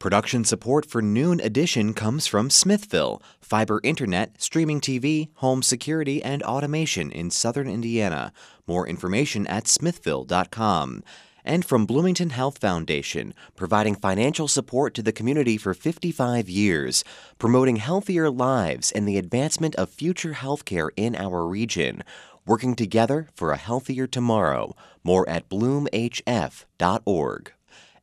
[0.00, 6.42] Production support for Noon Edition comes from Smithville, fiber internet, streaming TV, home security, and
[6.42, 8.32] automation in southern Indiana.
[8.66, 11.04] More information at smithville.com.
[11.44, 17.04] And from Bloomington Health Foundation, providing financial support to the community for 55 years,
[17.38, 22.02] promoting healthier lives and the advancement of future healthcare in our region.
[22.46, 24.74] Working together for a healthier tomorrow.
[25.04, 25.92] More at bloomhf.org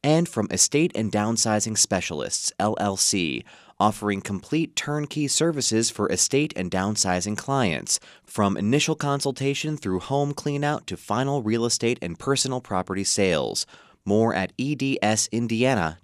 [0.07, 3.43] and from Estate and Downsizing Specialists, LLC,
[3.77, 10.85] offering complete turnkey services for estate and downsizing clients, from initial consultation through home cleanout
[10.85, 13.65] to final real estate and personal property sales.
[14.05, 15.97] More at edsindiana.com.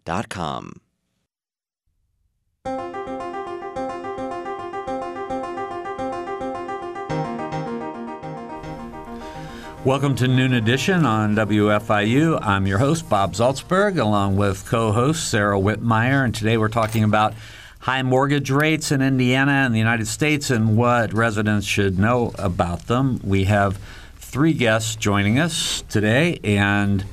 [9.86, 12.40] Welcome to Noon Edition on WFIU.
[12.42, 16.24] I'm your host, Bob Zaltsberg, along with co host Sarah Whitmire.
[16.24, 17.34] And today we're talking about
[17.80, 22.88] high mortgage rates in Indiana and the United States and what residents should know about
[22.88, 23.20] them.
[23.26, 23.78] We have
[24.16, 27.04] three guests joining us today, and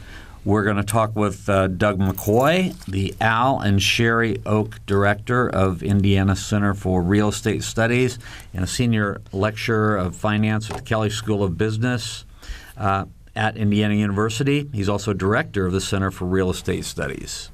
[0.45, 5.83] we're going to talk with uh, Doug McCoy, the Al and Sherry Oak Director of
[5.83, 8.21] Indiana Center for Real Estate Studies
[8.55, 12.27] and a senior lecturer of finance at the Kelley School of Business
[12.81, 13.05] uh,
[13.37, 14.69] at Indiana University.
[14.73, 17.51] He's also director of the Center for Real Estate Studies.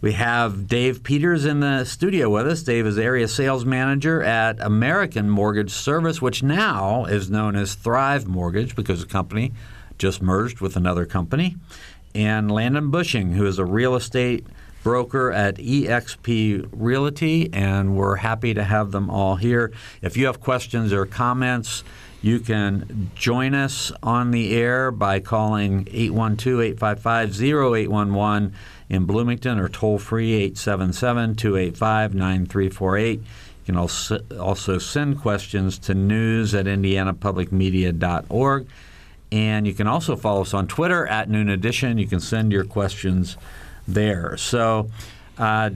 [0.00, 2.62] We have Dave Peters in the studio with us.
[2.62, 8.26] Dave is area sales manager at American Mortgage Service, which now is known as Thrive
[8.26, 9.52] Mortgage because the company
[9.98, 11.56] just merged with another company.
[12.14, 14.46] And Landon Bushing, who is a real estate
[14.82, 19.70] broker at eXp Realty, and we're happy to have them all here.
[20.00, 21.84] If you have questions or comments,
[22.22, 28.54] you can join us on the air by calling 812 855 0811
[28.90, 33.20] in Bloomington or toll free 877 285 9348.
[33.20, 33.24] You
[33.64, 38.66] can also, send questions to news at indianapublicmedia.org.
[39.32, 41.96] And you can also follow us on Twitter at Noon Edition.
[41.96, 43.36] You can send your questions
[43.86, 44.36] there.
[44.36, 44.90] So,
[45.38, 45.70] uh,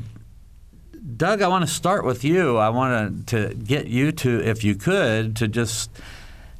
[1.17, 2.57] Doug, I want to start with you.
[2.57, 5.91] I want to get you to, if you could, to just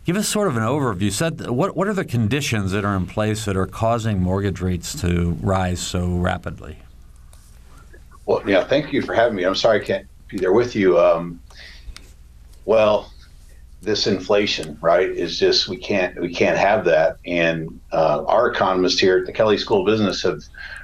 [0.05, 1.11] Give us sort of an overview.
[1.11, 5.01] Said what what are the conditions that are in place that are causing mortgage rates
[5.01, 6.79] to rise so rapidly?
[8.27, 9.45] Well, yeah, thank you for having me.
[9.45, 10.99] I'm sorry I can't be there with you.
[10.99, 11.41] Um,
[12.67, 13.13] well,
[13.81, 17.17] this inflation, right, is just we can't we can't have that.
[17.25, 20.43] And uh, our economists here at the Kelley School of Business have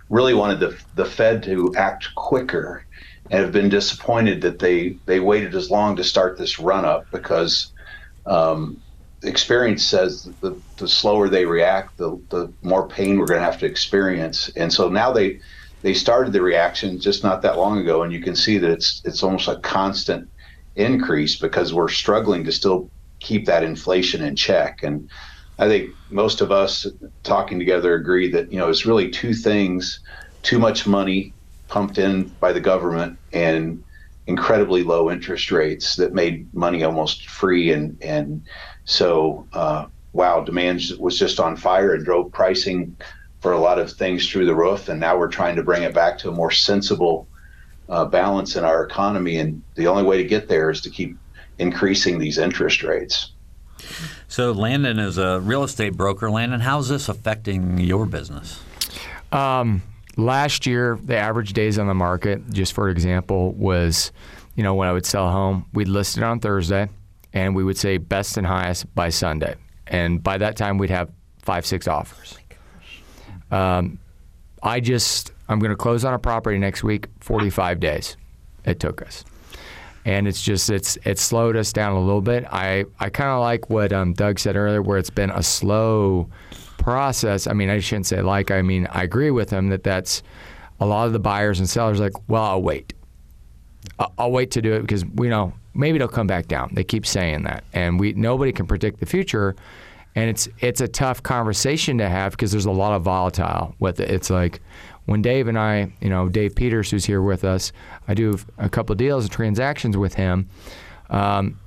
[0.09, 2.84] really wanted the the Fed to act quicker,
[3.30, 7.06] and have been disappointed that they they waited as long to start this run up
[7.10, 7.72] because
[8.25, 8.80] um,
[9.22, 13.60] experience says the, the slower they react, the, the more pain we're going to have
[13.60, 14.48] to experience.
[14.56, 15.41] And so now they
[15.82, 19.00] they started the reaction just not that long ago, and you can see that it's
[19.04, 20.28] it's almost a constant
[20.76, 24.82] increase because we're struggling to still keep that inflation in check.
[24.82, 25.09] And
[25.59, 26.86] I think most of us
[27.25, 30.00] talking together agree that you know it's really two things:
[30.42, 31.34] too much money
[31.69, 33.84] pumped in by the government and
[34.30, 38.42] incredibly low interest rates that made money almost free and and
[38.91, 42.96] so, uh, wow, demand was just on fire and drove pricing
[43.41, 44.88] for a lot of things through the roof.
[44.88, 47.28] And now we're trying to bring it back to a more sensible
[47.88, 49.36] uh, balance in our economy.
[49.36, 51.16] And the only way to get there is to keep
[51.58, 53.30] increasing these interest rates.
[54.26, 56.30] So, Landon is a real estate broker.
[56.30, 58.60] Landon, how's this affecting your business?
[59.32, 59.82] Um,
[60.25, 64.12] last year, the average days on the market, just for example, was,
[64.54, 66.88] you know, when I would sell a home, we'd list it on Thursday
[67.32, 69.54] and we would say best and highest by Sunday.
[69.86, 71.10] And by that time, we'd have
[71.42, 72.38] five, six offers.
[73.50, 73.98] Um,
[74.62, 78.16] I just, I'm going to close on a property next week, 45 days
[78.64, 79.25] it took us.
[80.04, 82.47] And it's just, it's it's slowed us down a little bit.
[82.50, 86.28] I, I kind of like what um, Doug said earlier, where it's been a slow
[86.80, 87.46] process.
[87.46, 90.22] I mean, I shouldn't say like, I mean, I agree with him that that's
[90.80, 92.94] a lot of the buyers and sellers like, well, I'll wait.
[94.18, 96.71] I'll wait to do it because we know maybe it'll come back down.
[96.74, 99.56] They keep saying that, and we nobody can predict the future,
[100.15, 104.00] and it's it's a tough conversation to have because there's a lot of volatile with
[104.00, 104.10] it.
[104.10, 104.60] It's like
[105.06, 107.72] when Dave and I, you know, Dave Peters, who's here with us,
[108.09, 110.48] I do a couple deals and transactions with him.
[111.09, 111.59] Um,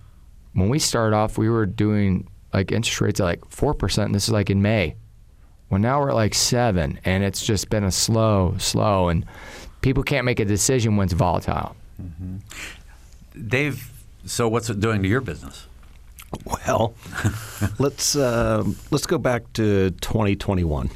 [0.54, 4.14] when we started off, we were doing like interest rates at like four percent.
[4.14, 4.96] This is like in May.
[5.74, 9.26] Well, now we're at like seven, and it's just been a slow, slow, and
[9.82, 11.76] people can't make a decision when it's volatile.
[12.00, 13.48] Mm-hmm.
[13.48, 13.92] Dave,
[14.24, 15.66] so what's it doing to your business?
[16.46, 16.94] Well,
[17.80, 20.92] let's uh, let's go back to 2021.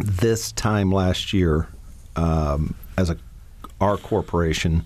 [0.00, 1.68] This time last year,
[2.16, 3.16] um, as a
[3.80, 4.82] our corporation,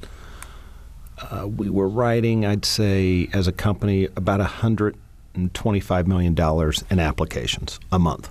[1.22, 7.98] uh, we were writing, I'd say, as a company, about $125 million in applications a
[7.98, 8.28] month.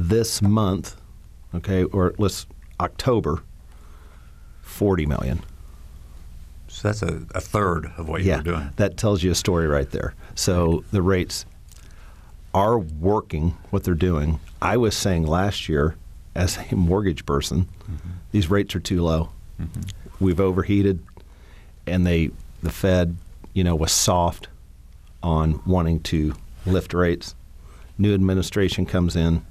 [0.00, 0.96] This month,
[1.54, 2.46] okay, or let's
[2.80, 3.42] October,
[4.62, 5.42] 40 million.
[6.68, 8.70] So that's a, a third of what you yeah, were doing.
[8.76, 10.14] that tells you a story right there.
[10.36, 11.44] So the rates
[12.54, 14.38] are working what they're doing.
[14.62, 15.96] I was saying last year,
[16.34, 18.10] as a mortgage person, Mm-hmm.
[18.32, 19.30] these rates are too low.
[20.20, 21.02] We've overheated,
[21.86, 22.30] and they
[22.62, 23.16] the Fed,
[23.54, 24.48] you know, was soft
[25.22, 26.34] on wanting to
[26.66, 27.34] lift rates.
[27.96, 29.44] New administration comes in,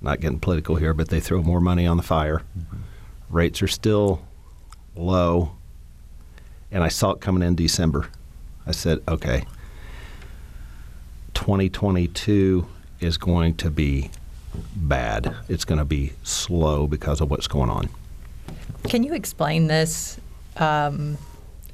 [0.00, 2.42] not getting political here, but they throw more money on the fire.
[3.28, 4.22] Rates are still
[4.96, 5.52] low,
[6.70, 8.08] and I saw it coming in December.
[8.66, 9.44] I said, okay,
[11.34, 12.66] 2022
[13.00, 14.10] is going to be
[14.74, 15.34] bad.
[15.48, 17.88] It's going to be slow because of what's going on.
[18.88, 20.18] Can you explain this
[20.56, 21.16] um,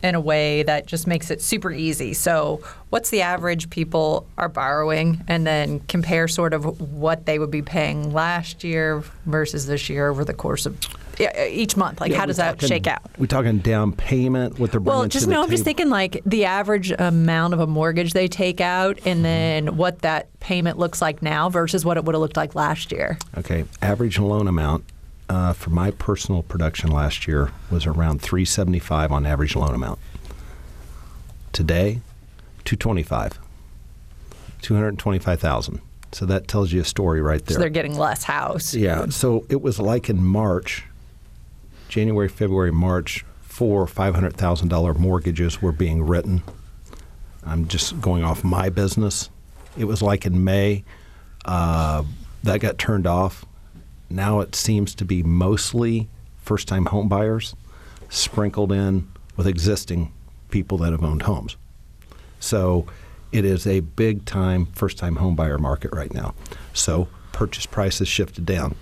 [0.07, 2.15] in a way that just makes it super easy?
[2.15, 7.51] So, what's the average people are borrowing, and then compare sort of what they would
[7.51, 10.79] be paying last year versus this year over the course of
[11.49, 12.01] each month?
[12.01, 13.03] Like, Yeah, how does that shake out?
[13.19, 15.43] We're talking down payment, what they're bringing Well, to just the no.
[15.43, 19.09] I'm just thinking like the average amount of a mortgage they take out, Mm-hmm.
[19.09, 22.55] and then what that payment looks like now versus what it would have looked like
[22.55, 23.19] last year.
[23.37, 24.85] Okay, average loan amount
[25.29, 29.99] uh, for my personal production last year was around 375 on average loan amount.
[31.53, 32.01] Today,
[32.65, 33.39] 225,
[34.63, 35.81] 225,000.
[36.13, 37.55] So that tells you a story right there.
[37.55, 38.75] So they're getting less house.
[38.75, 39.07] Yeah.
[39.09, 40.85] So it was like in March,
[41.89, 46.43] January, February, March, four or five hundred thousand dollar mortgages were being written.
[47.45, 49.31] I'm just going off my business.
[49.77, 50.85] It was like in May,
[51.45, 52.05] uh,
[52.45, 53.45] that got turned off.
[54.09, 57.55] Now it seems to be mostly first time home buyers,
[58.09, 60.13] sprinkled in with existing
[60.51, 61.57] people that have owned homes.
[62.39, 62.87] So
[63.33, 66.35] it is a big time first time home buyer market right now.
[66.73, 68.77] So purchase prices shifted down.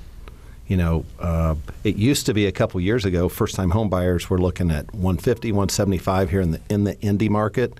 [0.66, 4.30] You know, uh, it used to be a couple years ago, first time home buyers
[4.30, 7.78] were looking at 150, 175 here in the in the Indy market.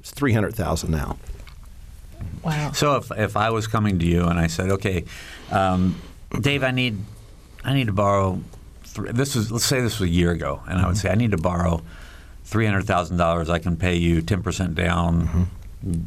[0.00, 1.16] It's 300,000 now.
[2.44, 2.72] Wow.
[2.72, 5.04] So if, if I was coming to you and I said, okay,
[5.50, 6.00] um,
[6.40, 6.98] Dave, I need
[7.64, 8.40] I need to borrow.
[8.94, 11.14] Th- this was let's say this was a year ago, and I would say I
[11.14, 11.82] need to borrow
[12.44, 13.48] three hundred thousand dollars.
[13.48, 15.50] I can pay you ten percent down.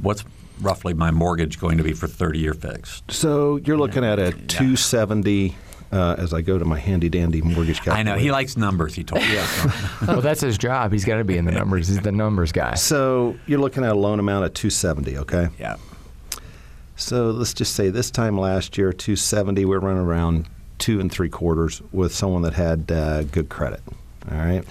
[0.01, 0.23] What's
[0.59, 3.12] roughly my mortgage going to be for thirty year fixed?
[3.12, 5.56] So you're looking at a 270
[5.91, 8.00] uh, as I go to my handy dandy mortgage calculator.
[8.00, 8.95] I know he likes numbers.
[8.95, 9.35] He told me.
[10.07, 10.91] well, that's his job.
[10.91, 11.88] He's got to be in the numbers.
[11.88, 12.75] He's the numbers guy.
[12.75, 15.50] So you're looking at a loan amount of 270, okay?
[15.59, 15.77] yeah.
[17.01, 20.45] So let's just say this time last year, 270, we're running around
[20.77, 23.81] two and three quarters with someone that had uh, good credit.
[24.31, 24.63] All right.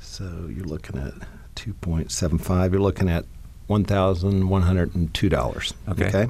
[0.00, 1.12] So you're looking at
[1.54, 2.72] 2.75.
[2.72, 3.24] You're looking at
[3.70, 5.72] $1,102.
[5.88, 6.26] Okay.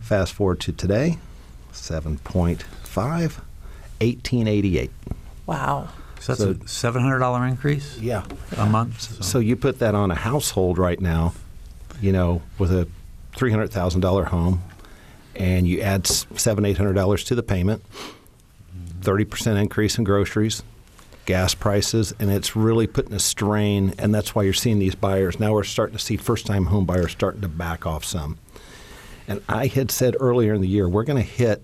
[0.00, 1.18] Fast forward to today,
[1.72, 2.58] 7.5,
[4.00, 4.90] 1888.
[5.46, 5.90] Wow.
[6.18, 8.24] So that's So- a seven hundred dollar increase Yeah.
[8.56, 9.22] a month.
[9.24, 11.34] So you put that on a household right now,
[12.00, 12.88] you know, with a
[13.34, 14.62] three hundred thousand dollar home,
[15.34, 17.82] and you add seven eight hundred dollars to the payment,
[19.00, 20.62] thirty percent increase in groceries,
[21.26, 23.94] gas prices, and it's really putting a strain.
[23.98, 25.52] And that's why you're seeing these buyers now.
[25.52, 28.38] We're starting to see first time home buyers starting to back off some.
[29.26, 31.62] And I had said earlier in the year we're going to hit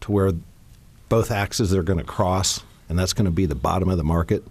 [0.00, 0.32] to where
[1.08, 4.04] both axes are going to cross, and that's going to be the bottom of the
[4.04, 4.44] market.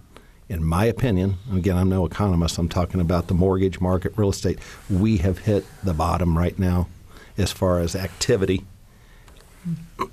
[0.48, 4.28] In my opinion, and again, I'm no economist, I'm talking about the mortgage market, real
[4.28, 4.58] estate.
[4.90, 6.88] We have hit the bottom right now
[7.38, 8.64] as far as activity.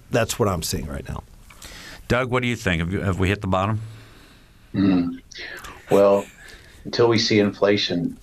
[0.09, 1.23] That's what I'm seeing right now.
[2.07, 2.79] Doug, what do you think?
[2.79, 3.81] Have, you, have we hit the bottom?
[5.89, 6.25] Well,
[6.85, 8.17] until we see inflation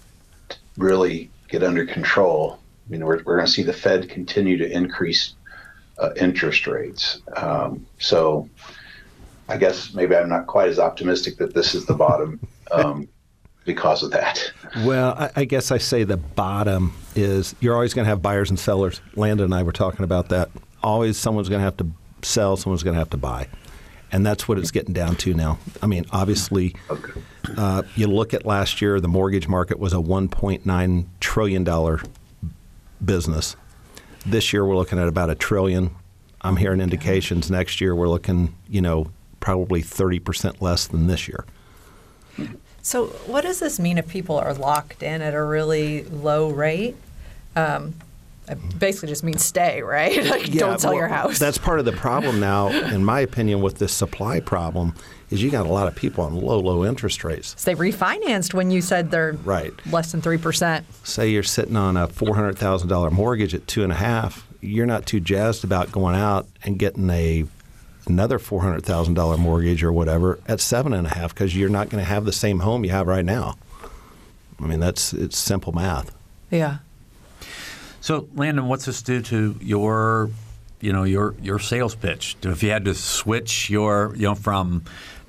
[0.78, 4.70] really get under control, I mean, we're, we're going to see the Fed continue to
[4.70, 5.34] increase
[5.98, 7.20] uh, interest rates.
[7.36, 8.48] Um, so
[9.48, 12.38] I guess maybe I'm not quite as optimistic that this is the bottom
[12.70, 13.08] um,
[13.64, 14.52] because of that.
[14.84, 18.50] Well, I, I guess I say the bottom is you're always going to have buyers
[18.50, 19.00] and sellers.
[19.14, 20.50] Landon and I were talking about that.
[20.82, 21.86] Always someone's going to have to
[22.22, 23.48] sell, someone's going to have to buy.
[24.10, 25.58] And that's what it's getting down to now.
[25.82, 27.20] I mean, obviously, Okay.
[27.58, 31.98] uh, you look at last year, the mortgage market was a $1.9 trillion
[33.04, 33.56] business.
[34.24, 35.94] This year, we're looking at about a trillion.
[36.40, 41.44] I'm hearing indications next year we're looking, you know, probably 30% less than this year.
[42.82, 46.96] So, what does this mean if people are locked in at a really low rate?
[47.56, 47.94] Um,
[48.48, 50.24] it basically just means stay, right?
[50.30, 51.38] like Yeah, don't sell well, your house.
[51.38, 54.94] That's part of the problem now, in my opinion, with this supply problem,
[55.28, 57.52] is you got a lot of people on low, low interest rates.
[57.64, 59.74] they refinanced when you said they're Right.
[59.90, 60.86] less than three percent.
[61.04, 64.46] Say you're sitting on a four hundred thousand dollar mortgage at two and a half,
[64.62, 67.44] you're not too jazzed about going out and getting a
[68.08, 71.68] another four hundred thousand dollar mortgage or whatever at seven and a half because you're
[71.68, 73.56] not going to have the same home you have right now.
[74.60, 76.14] I mean, that's it's simple math.
[76.50, 76.78] Yeah.
[78.00, 80.30] So, Landon, what's this do to your,
[80.80, 82.36] you know, your your sales pitch?
[82.42, 84.84] If you had to switch your, you know, from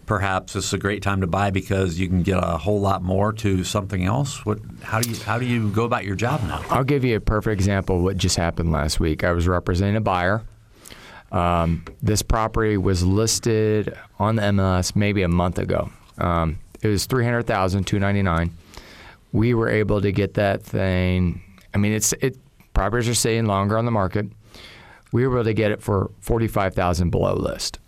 [0.05, 3.03] perhaps this is a great time to buy because you can get a whole lot
[3.03, 4.45] more to something else.
[4.45, 4.59] What?
[4.81, 6.63] How do you how do you go about your job now?
[6.69, 9.23] I'll give you a perfect example of what just happened last week.
[9.23, 10.41] I was representing a buyer.
[11.31, 15.89] Um, this property was listed on the MLS maybe a month ago.
[16.17, 18.51] Um, it was three hundred thousand two ninety nine.
[19.31, 21.41] We were able to get that thing.
[21.73, 22.37] I mean, it's it.
[22.73, 24.27] Properties are staying longer on the market.
[25.11, 27.79] We were able to get it for forty five thousand below list.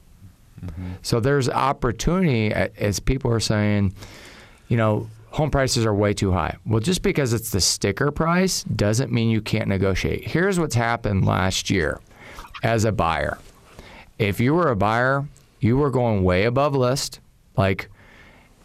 [1.02, 3.96] So there's opportunity as people are saying,
[4.68, 6.56] you know, home prices are way too high.
[6.68, 10.28] Well, just because it's the sticker price doesn't mean you can't negotiate.
[10.28, 12.00] Here's what's happened last year
[12.64, 13.38] as a buyer.
[14.20, 15.26] If you were a buyer,
[15.60, 17.20] you were going way above list,
[17.58, 17.90] like,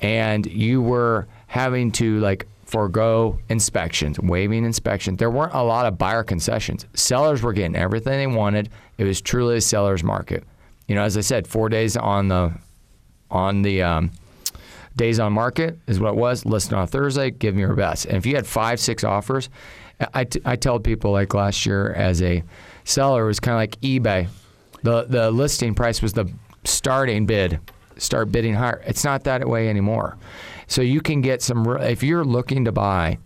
[0.01, 5.17] and you were having to like forego inspections, waiving inspection.
[5.17, 6.85] There weren't a lot of buyer concessions.
[6.95, 8.69] Sellers were getting everything they wanted.
[8.99, 10.45] It was truly a seller's market.
[10.89, 12.53] You know, as I said, four days on the
[13.31, 14.11] on the um,
[14.97, 16.45] days on market is what it was.
[16.45, 18.07] Listed on Thursday, give me your best.
[18.07, 19.49] And if you had five, six offers,
[20.15, 22.43] I, t- I tell people like last year as a
[22.87, 24.29] seller was kind of like eBay.
[24.83, 26.33] The the listing price was the
[26.65, 27.61] starting bid.
[27.99, 28.83] Start bidding higher.
[28.87, 30.17] It's not that way anymore.
[30.67, 31.67] So you can get some.
[31.81, 33.19] If you're looking to buy,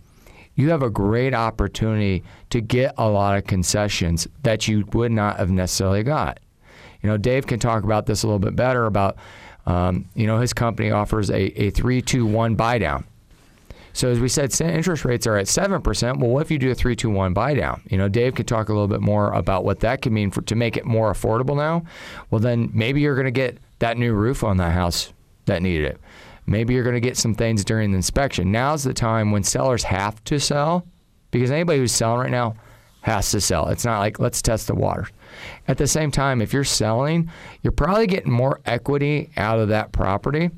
[0.55, 5.37] you have a great opportunity to get a lot of concessions that you would not
[5.37, 6.39] have necessarily got.
[7.01, 9.17] You know, Dave can talk about this a little bit better about,
[9.65, 13.05] um, you know, his company offers a, a 321 buy down.
[13.93, 16.19] So as we said, interest rates are at 7%.
[16.19, 17.81] Well, what if you do a 321 buy down?
[17.89, 20.41] You know, Dave could talk a little bit more about what that could mean for,
[20.43, 21.83] to make it more affordable now.
[22.29, 25.11] Well, then maybe you're going to get that new roof on that house
[25.45, 26.01] that needed it.
[26.47, 28.51] Maybe you're going to get some things during the inspection.
[28.51, 30.85] Now's the time when sellers have to sell
[31.31, 32.55] because anybody who's selling right now
[33.01, 33.67] has to sell.
[33.69, 35.07] It's not like let's test the waters.
[35.67, 37.31] At the same time, if you're selling,
[37.61, 40.49] you're probably getting more equity out of that property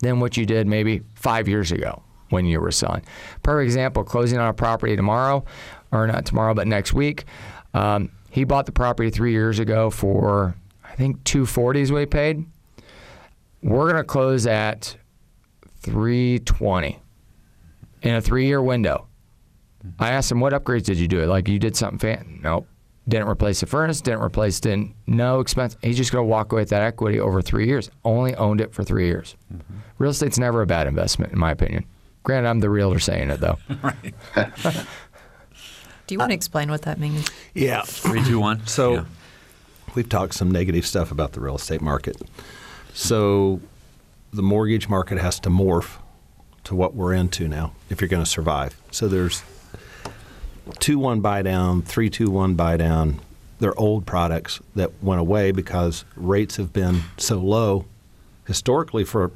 [0.00, 2.03] than what you did maybe five years ago
[2.34, 3.02] when you were selling.
[3.42, 5.44] Perfect example: closing on a property tomorrow,
[5.92, 7.24] or not tomorrow, but next week.
[7.72, 12.00] Um, he bought the property three years ago for I think two forty is what
[12.00, 12.44] he paid.
[13.62, 14.96] We're gonna close at
[15.78, 17.00] three twenty
[18.02, 19.06] in a three year window.
[19.98, 21.24] I asked him, "What upgrades did you do?
[21.26, 22.40] Like you did something fan?
[22.42, 22.66] Nope.
[23.06, 24.00] Didn't replace the furnace.
[24.00, 24.60] Didn't replace.
[24.60, 25.76] Didn't no expense.
[25.82, 27.90] He's just gonna walk away with that equity over three years.
[28.04, 29.36] Only owned it for three years.
[29.98, 31.84] Real estate's never a bad investment, in my opinion.
[32.24, 33.58] Granted, I'm the realtor saying it though.
[36.06, 37.26] Do you want to explain what that means?
[37.54, 37.82] Yeah.
[37.82, 38.66] Three, two, one.
[38.66, 39.04] So Yeah.
[39.94, 42.20] we've talked some negative stuff about the real estate market.
[42.92, 43.60] So
[44.32, 45.96] the mortgage market has to morph
[46.64, 48.76] to what we're into now if you're going to survive.
[48.90, 49.42] So there's
[50.78, 53.20] two one buy down, three two one buy down.
[53.60, 57.86] They're old products that went away because rates have been so low
[58.46, 59.30] historically for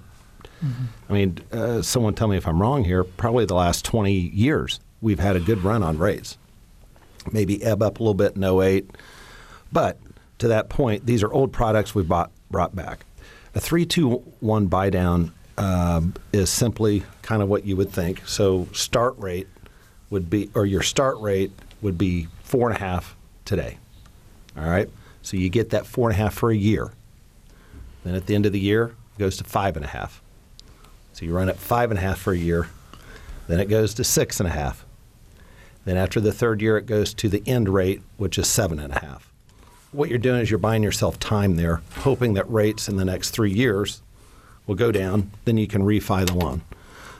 [1.08, 3.04] I mean, uh, someone tell me if I'm wrong here.
[3.04, 6.36] Probably the last 20 years, we've had a good run on rates.
[7.32, 8.90] Maybe ebb up a little bit in 08.
[9.70, 9.98] But
[10.38, 13.04] to that point, these are old products we bought brought back.
[13.54, 18.26] A 321 buy down um, is simply kind of what you would think.
[18.26, 19.48] So start rate
[20.10, 23.78] would be, or your start rate would be four and a half today.
[24.56, 24.88] All right.
[25.22, 26.92] So you get that four and a half for a year.
[28.04, 30.22] Then at the end of the year, it goes to five and a half.
[31.18, 32.68] So you run at five and a half for a year.
[33.48, 34.86] Then it goes to six and a half.
[35.84, 38.92] Then after the third year, it goes to the end rate, which is seven and
[38.92, 39.32] a half.
[39.90, 43.30] What you're doing is you're buying yourself time there, hoping that rates in the next
[43.30, 44.00] three years
[44.68, 45.32] will go down.
[45.44, 46.62] Then you can refi the loan.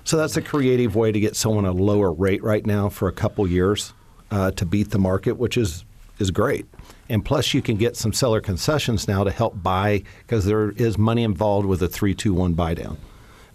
[0.05, 3.13] So that's a creative way to get someone a lower rate right now for a
[3.13, 3.95] couple years
[4.31, 5.85] uh, to beat the market, which is
[6.21, 6.67] is great.
[7.09, 10.97] And plus, you can get some seller concessions now to help buy because there is
[10.97, 12.97] money involved with a three two one buy down.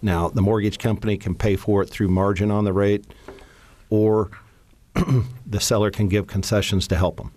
[0.04, 3.06] Now, the mortgage company can pay for it through margin on the rate,
[3.88, 4.30] or
[5.46, 7.32] the seller can give concessions to help them.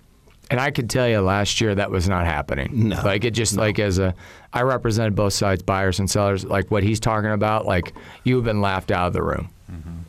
[0.52, 2.90] And I can tell you last year that was not happening.
[2.90, 3.02] No.
[3.04, 4.14] Like it just like as a
[4.54, 7.94] I represented both sides, buyers and sellers, like what he's talking about, like
[8.24, 9.50] you've been laughed out of the room.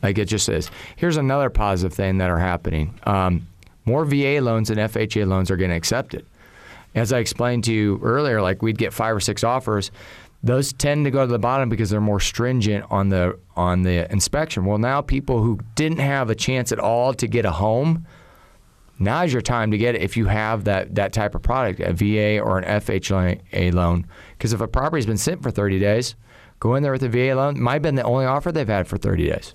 [0.03, 0.71] Like it just is.
[0.97, 2.95] Here's another positive thing that are happening.
[3.05, 3.49] Um,
[3.85, 6.25] more VA loans and FHA loans are getting accepted.
[6.95, 9.91] As I explained to you earlier, like we'd get five or six offers.
[10.43, 14.11] Those tend to go to the bottom because they're more stringent on the on the
[14.11, 14.65] inspection.
[14.65, 18.07] Well, now people who didn't have a chance at all to get a home,
[19.01, 21.81] now is your time to get it if you have that that type of product,
[21.81, 24.07] a VA or an FHA loan.
[24.37, 26.15] Because if a property's been sent for 30 days,
[26.61, 27.61] go in there with a VA loan.
[27.61, 29.55] Might have been the only offer they've had for 30 days.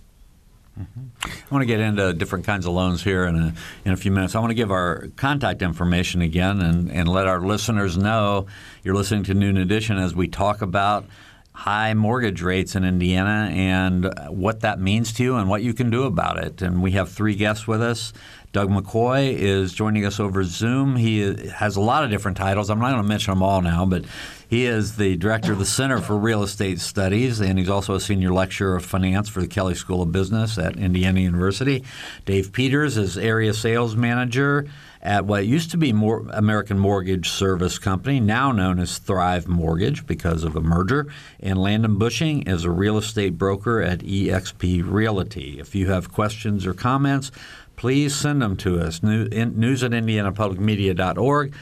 [0.76, 3.54] I want to get into different kinds of loans here in a,
[3.86, 4.34] in a few minutes.
[4.36, 8.48] I want to give our contact information again and, and let our listeners know
[8.84, 11.06] you're listening to Noon Edition as we talk about
[11.54, 15.90] high mortgage rates in Indiana and what that means to you and what you can
[15.90, 16.62] do about it.
[16.62, 18.12] And we have three guests with us.
[18.54, 20.96] Doug McCoy is joining us over Zoom.
[20.96, 22.70] He has a lot of different titles.
[22.70, 24.06] I'm not going to mention them all now, but
[24.48, 28.00] he is the director of the Center for Real Estate Studies, and he's also a
[28.00, 31.84] senior lecturer of finance for the Kelley School of Business at Indiana University.
[32.26, 34.68] Dave Peters is area sales manager
[35.04, 40.08] at what used to be More American Mortgage Service Company, now known as Thrive Mortgage
[40.08, 41.08] because of a merger.
[41.42, 45.60] And Landon Bushing is a real estate broker at eXp Realty.
[45.60, 47.34] If you have questions or comments,
[47.76, 49.04] please send them to us.
[49.04, 51.54] News at indianapublicmedia.org.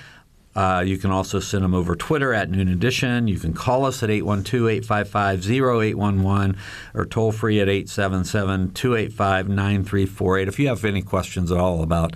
[0.54, 3.26] Uh, you can also send them over Twitter at Noon Edition.
[3.28, 6.58] You can call us at 812-855-0811
[6.94, 10.48] or toll free at 877-285-9348.
[10.48, 12.14] If you have any questions at all about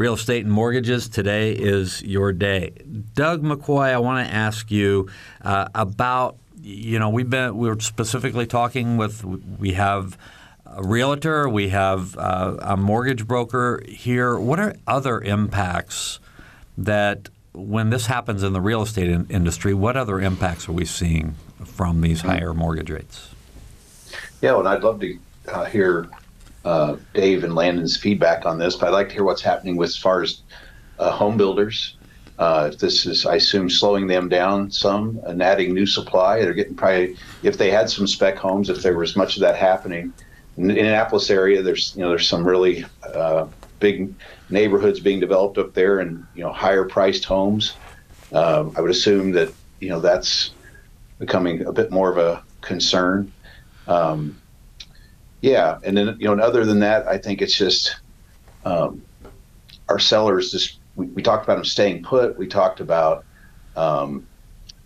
[0.00, 2.72] real estate and mortgages, today is your day.
[3.14, 5.10] Doug McCoy, I want to ask you
[5.42, 10.16] uh, about, you know, we've been, we were specifically talking with, we have
[10.64, 14.38] a realtor, we have uh, a mortgage broker here.
[14.38, 16.18] What are other impacts
[16.78, 20.86] that when this happens in the real estate in- industry, what other impacts are we
[20.86, 22.30] seeing from these mm-hmm.
[22.30, 23.34] higher mortgage rates?
[24.40, 26.08] Yeah, well, I'd love to uh, hear
[26.64, 29.90] uh, Dave and Landon's feedback on this, but I'd like to hear what's happening with
[29.90, 30.42] as far as
[30.98, 31.96] uh, home builders.
[32.38, 36.40] Uh, if this is, I assume, slowing them down some and adding new supply.
[36.40, 39.56] They're getting probably, if they had some spec homes, if there was much of that
[39.56, 40.14] happening
[40.56, 43.46] in the Indianapolis area, there's you know there's some really uh,
[43.78, 44.14] big
[44.48, 47.74] neighborhoods being developed up there and you know higher priced homes.
[48.32, 50.52] Uh, I would assume that you know that's
[51.18, 53.32] becoming a bit more of a concern.
[53.86, 54.39] Um,
[55.40, 57.96] yeah, and then you know, and other than that, I think it's just
[58.64, 59.02] um,
[59.88, 60.52] our sellers.
[60.52, 62.38] Just we, we, talked about them staying put.
[62.38, 63.24] We talked about
[63.76, 64.26] um,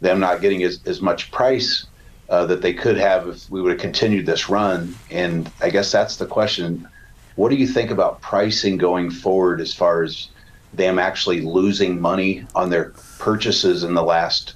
[0.00, 1.86] them not getting as, as much price
[2.28, 4.94] uh, that they could have if we would have continued this run.
[5.10, 6.88] And I guess that's the question
[7.36, 10.28] what do you think about pricing going forward as far as
[10.72, 14.54] them actually losing money on their purchases in the last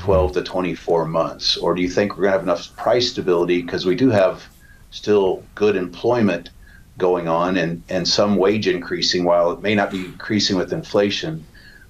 [0.00, 1.56] 12 to 24 months?
[1.56, 4.46] Or do you think we're going to have enough price stability because we do have
[4.90, 6.50] still good employment
[6.96, 11.44] going on and, and some wage increasing while it may not be increasing with inflation?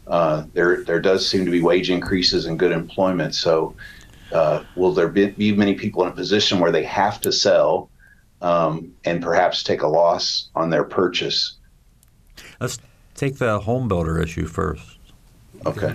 [0.06, 3.34] Uh, there, there does seem to be wage increases and good employment.
[3.34, 3.74] So,
[4.32, 7.88] uh, will there be, be many people in a position where they have to sell
[8.40, 11.54] um, and perhaps take a loss on their purchase.
[12.60, 12.78] Let's
[13.14, 14.98] take the home builder issue first.
[15.66, 15.94] Okay.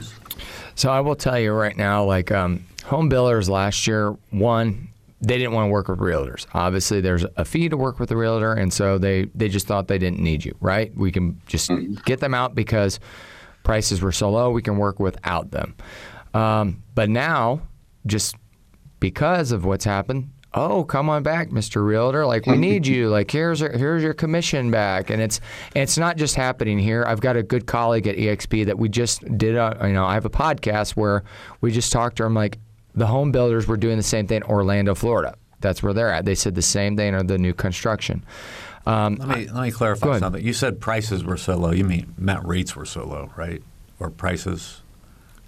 [0.76, 4.90] So I will tell you right now, like um, home builders last year, one,
[5.24, 6.46] they didn't want to work with realtors.
[6.54, 9.88] Obviously, there's a fee to work with a realtor, and so they they just thought
[9.88, 10.56] they didn't need you.
[10.60, 10.96] Right?
[10.96, 11.96] We can just mm-hmm.
[12.06, 13.00] get them out because
[13.64, 14.52] prices were so low.
[14.52, 15.76] We can work without them.
[16.34, 17.62] Um, but now,
[18.06, 18.36] just
[19.00, 23.32] because of what's happened, oh come on back mr realtor like we need you like
[23.32, 25.42] here's your, here's your commission back and it's
[25.76, 29.22] it's not just happening here i've got a good colleague at exp that we just
[29.36, 31.24] did a, you know i have a podcast where
[31.62, 32.60] we just talked to him like
[32.96, 36.26] the home builders were doing the same thing in orlando florida that's where they're at
[36.26, 38.24] they said the same thing or the new construction
[38.86, 42.14] um, let me let me clarify something you said prices were so low you mean
[42.18, 43.64] meant rates were so low right
[44.00, 44.82] or prices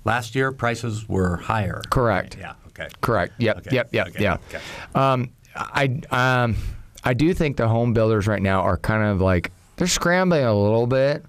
[0.05, 2.41] last year prices were higher correct right?
[2.41, 2.89] yeah Okay.
[3.01, 3.33] Correct.
[3.37, 3.57] Yep.
[3.59, 3.75] Okay.
[3.75, 3.89] Yep.
[3.93, 4.07] Yep.
[4.09, 4.23] Okay.
[4.23, 4.37] Yeah.
[4.49, 4.59] Okay.
[4.93, 6.57] Um, I um,
[7.03, 10.53] I do think the home builders right now are kind of like they're scrambling a
[10.53, 11.23] little bit.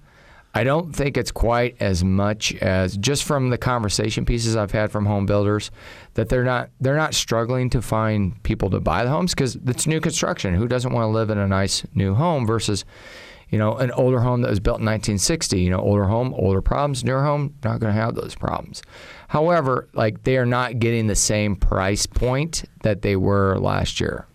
[0.53, 4.91] I don't think it's quite as much as just from the conversation pieces I've had
[4.91, 5.69] from home builders
[6.17, 9.85] that they're not they're not struggling to find people to buy the homes because it's
[9.85, 10.55] new construction.
[10.55, 12.85] Who doesn't want to live in a nice new home versus
[13.49, 16.61] you know, an older home that was built in 1960, you know, older home, older
[16.61, 18.81] problems, newer home, not going to have those problems.
[19.29, 24.25] However, like they are not getting the same price point that they were last year.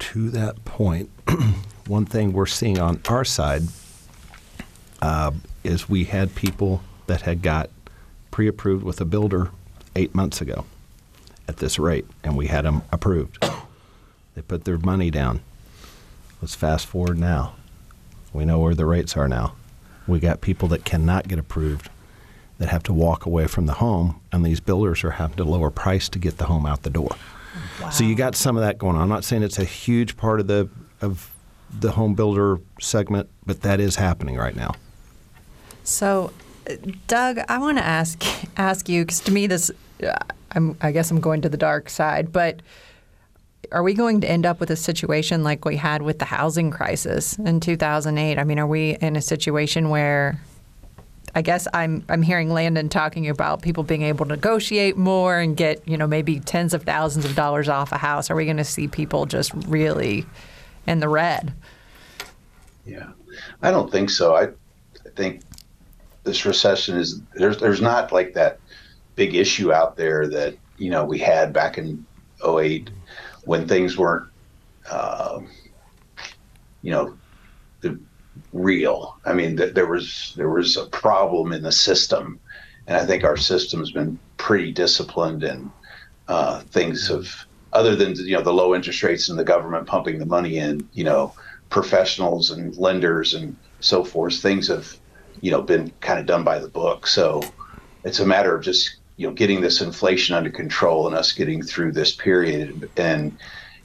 [0.00, 1.08] To that point,
[1.86, 3.62] one thing we're seeing on our side
[5.00, 5.30] uh,
[5.64, 7.70] is we had people that had got
[8.38, 9.50] pre-approved with a builder
[9.96, 10.64] eight months ago
[11.48, 13.36] at this rate, and we had them approved.
[14.36, 15.40] They put their money down.
[16.40, 17.56] Let's fast forward now.
[18.32, 19.56] We know where the rates are now.
[20.06, 21.90] We got people that cannot get approved
[22.58, 25.72] that have to walk away from the home, and these builders are having to lower
[25.72, 27.16] price to get the home out the door.
[27.90, 29.02] So you got some of that going on.
[29.02, 30.68] I'm not saying it's a huge part of the
[31.00, 31.34] of
[31.76, 34.76] the home builder segment, but that is happening right now.
[35.82, 36.32] So,
[37.06, 38.22] Doug, I want to ask
[38.58, 39.70] ask you because to me this,
[40.02, 40.16] uh,
[40.52, 42.60] I'm I guess I'm going to the dark side, but
[43.72, 46.70] are we going to end up with a situation like we had with the housing
[46.70, 48.38] crisis in 2008?
[48.38, 50.40] I mean, are we in a situation where
[51.34, 55.56] I guess I'm I'm hearing Landon talking about people being able to negotiate more and
[55.56, 58.30] get you know maybe tens of thousands of dollars off a house.
[58.30, 60.26] Are we going to see people just really
[60.86, 61.52] in the red?
[62.86, 63.10] Yeah,
[63.62, 64.34] I don't think so.
[64.34, 65.42] I, I think
[66.28, 68.60] this recession is there's there's not like that
[69.16, 72.06] big issue out there that you know we had back in
[72.46, 72.90] 08
[73.44, 74.28] when things weren't
[74.90, 75.40] uh,
[76.82, 77.18] you know
[77.82, 78.00] the
[78.52, 79.14] real.
[79.26, 82.40] I mean, th- there was there was a problem in the system,
[82.86, 85.72] and I think our system's been pretty disciplined, and
[86.28, 87.28] uh, things have,
[87.72, 90.88] other than you know the low interest rates and the government pumping the money in,
[90.92, 91.34] you know,
[91.70, 94.88] professionals and lenders and so forth, things have,
[95.40, 97.06] you know, been kind of done by the book.
[97.06, 97.42] So
[98.04, 101.62] it's a matter of just you know getting this inflation under control and us getting
[101.62, 103.36] through this period, and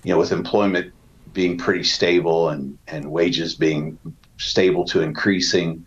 [0.03, 0.93] you know with employment
[1.33, 3.97] being pretty stable and and wages being
[4.37, 5.85] stable to increasing,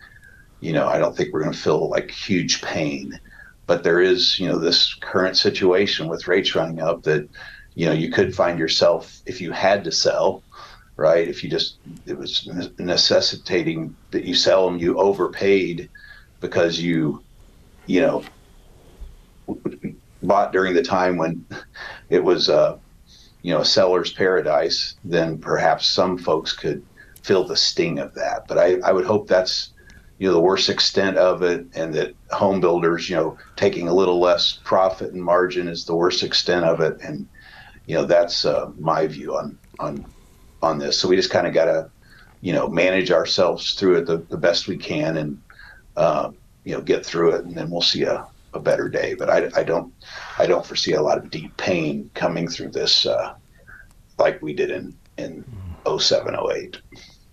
[0.59, 3.19] you know, I don't think we're going to feel like huge pain.
[3.65, 7.27] But there is, you know, this current situation with rates running up that,
[7.75, 10.41] you know, you could find yourself if you had to sell,
[10.97, 11.27] right?
[11.27, 15.89] If you just it was necessitating that you sell them, you overpaid
[16.41, 17.23] because you,
[17.85, 18.23] you know,
[20.23, 21.45] bought during the time when
[22.09, 22.77] it was, uh,
[23.43, 24.95] you know, a seller's paradise.
[25.05, 26.83] Then perhaps some folks could
[27.23, 28.47] feel the sting of that.
[28.47, 29.73] But I, I would hope that's
[30.17, 33.93] you know the worst extent of it, and that home builders, you know, taking a
[33.93, 36.97] little less profit and margin is the worst extent of it.
[37.01, 37.27] And
[37.85, 40.03] you know that's uh, my view on on
[40.61, 40.99] on this.
[40.99, 41.89] So we just kind of got to
[42.41, 45.41] you know manage ourselves through it the, the best we can, and
[45.95, 46.31] uh,
[46.63, 49.15] you know get through it, and then we'll see a, a better day.
[49.15, 49.93] But I, I don't
[50.37, 53.33] I don't foresee a lot of deep pain coming through this uh,
[54.17, 55.43] like we did in in
[55.97, 56.77] 07, 08.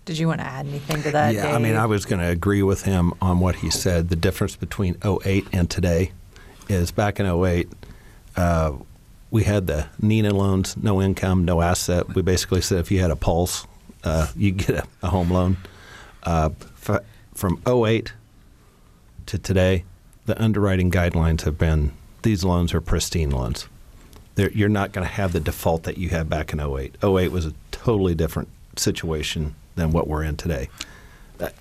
[0.05, 1.33] Did you want to add anything to that?
[1.33, 4.09] Yeah, I mean, I was going to agree with him on what he said.
[4.09, 6.11] The difference between 08 and today
[6.69, 7.67] is back in 08,
[8.35, 8.73] uh,
[9.35, 12.15] we had the NINA loans, no income, no asset.
[12.15, 13.67] We basically said if you had a pulse,
[14.05, 15.57] uh, you get a, a home loan.
[16.23, 16.51] Uh,
[16.87, 18.13] f- from 08
[19.25, 19.83] to today,
[20.25, 23.67] the underwriting guidelines have been these loans are pristine loans.
[24.35, 26.95] They're, you're not going to have the default that you had back in 08.
[27.03, 30.69] 08 was a totally different situation than what we're in today.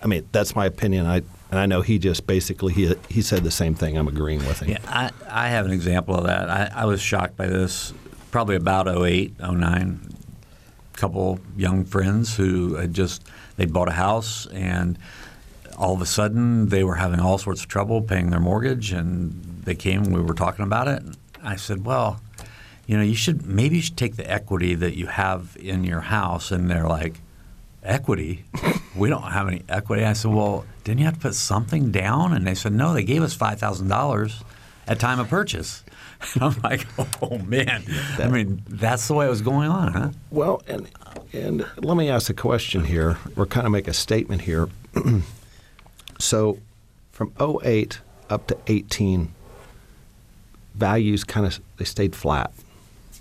[0.01, 1.07] I mean, that's my opinion.
[1.07, 1.23] I
[1.55, 3.97] and I know he just basically he he said the same thing.
[3.97, 4.71] I'm agreeing with him.
[4.71, 6.51] Yeah, I, I have an example of that.
[6.51, 7.95] I, I was shocked by this
[8.33, 10.01] probably about 08, 09.
[10.93, 13.23] A couple young friends who had just
[13.57, 14.99] they bought a house and
[15.79, 19.62] all of a sudden they were having all sorts of trouble paying their mortgage and
[19.64, 21.05] they came and we were talking about it.
[21.40, 22.21] I said, well,
[22.88, 26.01] you know, you should maybe you should take the equity that you have in your
[26.01, 27.21] house and they're like,
[27.85, 28.44] equity?
[28.97, 30.05] we don't have any equity.
[30.05, 32.33] I said, well, didn't you have to put something down?
[32.33, 34.42] And they said, no, they gave us five thousand dollars
[34.87, 35.83] at time of purchase.
[36.35, 36.87] And I'm like,
[37.23, 37.85] oh man.
[38.18, 40.11] I mean, that's the way it was going on, huh?
[40.31, 40.88] Well, and
[41.33, 44.68] and let me ask a question here, or kind of make a statement here.
[46.18, 46.59] so,
[47.12, 49.33] from 08 up to 18,
[50.75, 52.53] values kind of they stayed flat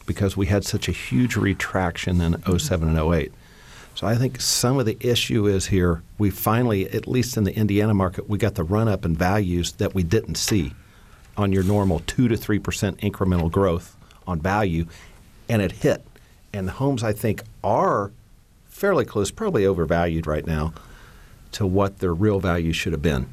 [0.05, 3.31] because we had such a huge retraction in 07 and 08.
[3.95, 7.55] So I think some of the issue is here we finally, at least in the
[7.55, 10.73] Indiana market, we got the run up in values that we didn't see
[11.37, 14.85] on your normal two to three percent incremental growth on value,
[15.47, 16.05] and it hit.
[16.53, 18.11] And the homes I think are
[18.67, 20.73] fairly close, probably overvalued right now,
[21.53, 23.31] to what their real value should have been.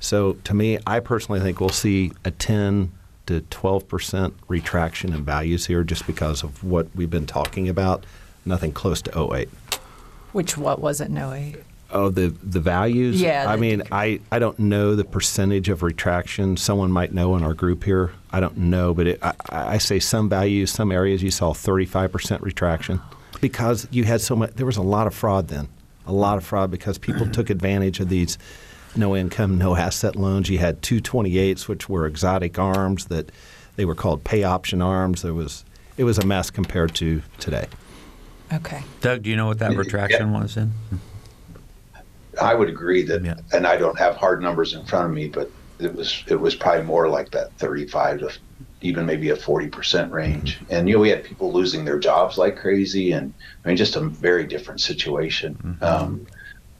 [0.00, 2.92] So to me, I personally think we'll see a 10
[3.26, 8.04] to 12 percent retraction in values here, just because of what we've been talking about.
[8.44, 9.48] Nothing close to 08.
[10.32, 11.10] Which what was it?
[11.10, 11.56] No, eight.
[11.90, 13.20] Oh, the the values.
[13.20, 16.56] Yeah, I mean, I, I don't know the percentage of retraction.
[16.56, 18.12] Someone might know in our group here.
[18.30, 22.40] I don't know, but it, I, I say some values, some areas you saw 35%
[22.40, 23.00] retraction
[23.42, 24.52] because you had so much.
[24.54, 25.68] There was a lot of fraud then,
[26.06, 28.38] a lot of fraud because people took advantage of these
[28.96, 30.48] no income, no asset loans.
[30.48, 33.30] You had 228s, which were exotic arms that
[33.76, 35.20] they were called pay option arms.
[35.20, 35.64] There was
[35.98, 37.66] it was a mess compared to today.
[38.52, 38.82] Okay.
[39.00, 40.72] Doug, do you know what that retraction was in?
[42.40, 43.34] I would agree that, Yeah.
[43.52, 46.54] and I don't have hard numbers in front of me, but it was it was
[46.54, 48.30] probably more like that 35 to
[48.80, 50.60] even maybe a 40 percent range.
[50.70, 53.32] And you know, we had people losing their jobs like crazy, and
[53.64, 55.78] I mean, just a very different situation.
[55.80, 56.26] Um,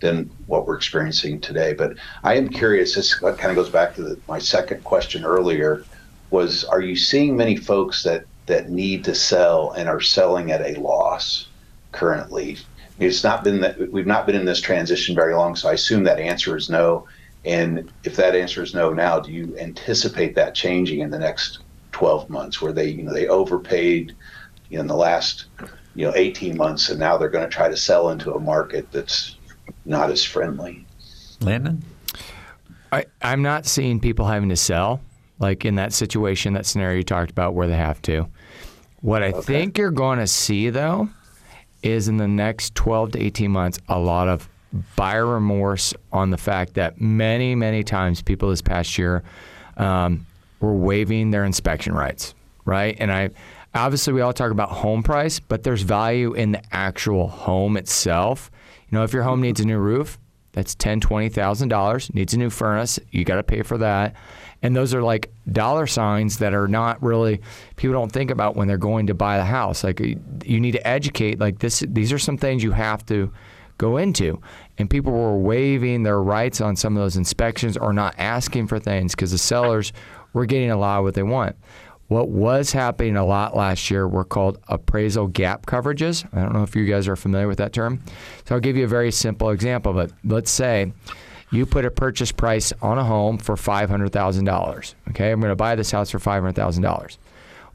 [0.01, 1.73] than what we're experiencing today.
[1.75, 1.93] But
[2.25, 2.97] I am curious.
[2.97, 5.85] This kind of goes back to the, my second question earlier.
[6.31, 10.61] Was are you seeing many folks that that need to sell and are selling at
[10.61, 11.47] a loss
[11.93, 12.59] currently?
[12.99, 16.05] It's not been that we've not been in this transition very long, so I assume
[16.05, 17.07] that answer is no.
[17.45, 21.59] And if that answer is no now, do you anticipate that changing in the next
[21.93, 24.15] 12 months, where they you know they overpaid
[24.69, 25.47] you know, in the last
[25.95, 28.91] you know 18 months, and now they're going to try to sell into a market
[28.93, 29.37] that's
[29.85, 30.87] not as friendly?
[31.41, 31.83] Landon?
[32.93, 35.01] I, I'm not seeing people having to sell,
[35.39, 38.29] like in that situation, that scenario you talked about where they have to.
[39.01, 41.09] What I think you're going to see, though,
[41.83, 44.49] is in the next 12 to 18 months, a lot of
[44.97, 49.23] buyer remorse on the fact that many, many times people this past year
[49.77, 50.27] um,
[50.61, 52.97] were waiving their inspection rights, right?
[52.99, 53.31] And I
[53.75, 58.51] obviously we all talk about home price, but there's value in the actual home itself.
[58.89, 60.19] You know, if your home needs a new roof,
[60.53, 62.13] that's ten, twenty thousand dollars.
[62.15, 64.15] Needs a new furnace, you got to pay for that.
[64.63, 67.41] And those are like dollar signs that are not really
[67.77, 69.83] people don't think about when they're going to buy the house.
[69.83, 71.41] Like you need to educate.
[71.41, 73.33] Like this, these are some things you have to
[73.79, 74.41] go into.
[74.79, 78.79] And people were waiving their rights on some of those inspections or not asking for
[78.79, 79.93] things because the sellers
[80.33, 81.57] were getting a lot of what they want.
[82.09, 86.27] What was happening a lot last year were called appraisal gap coverages.
[86.35, 88.03] I don't know if you guys are familiar with that term.
[88.47, 89.93] So I'll give you a very simple example.
[89.95, 90.93] But let's say
[91.53, 94.95] you put a purchase price on a home for $500,000.
[95.11, 97.19] Okay, I'm going to buy this house for $500,000.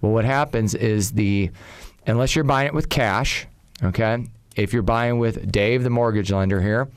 [0.01, 1.51] Well, what happens is the,
[2.05, 3.47] unless you're buying it with cash,
[3.83, 6.87] okay, if you're buying with Dave, the mortgage lender here,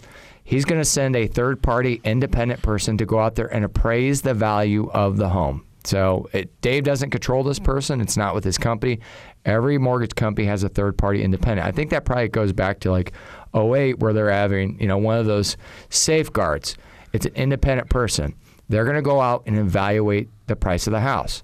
[0.42, 4.22] he's going to send a third party independent person to go out there and appraise
[4.22, 5.64] the value of the home.
[5.84, 8.00] So it, Dave doesn't control this person.
[8.00, 9.00] It's not with his company.
[9.44, 11.66] Every mortgage company has a third party independent.
[11.66, 13.12] I think that probably goes back to like
[13.54, 15.56] 08 where they're having, you know, one of those
[15.88, 16.76] safeguards.
[17.12, 18.34] It's an independent person.
[18.68, 21.42] They're going to go out and evaluate the price of the house.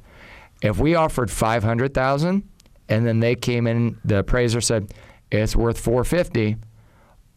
[0.62, 2.48] If we offered 500,000
[2.88, 4.92] and then they came in the appraiser said
[5.30, 6.56] it's worth 450,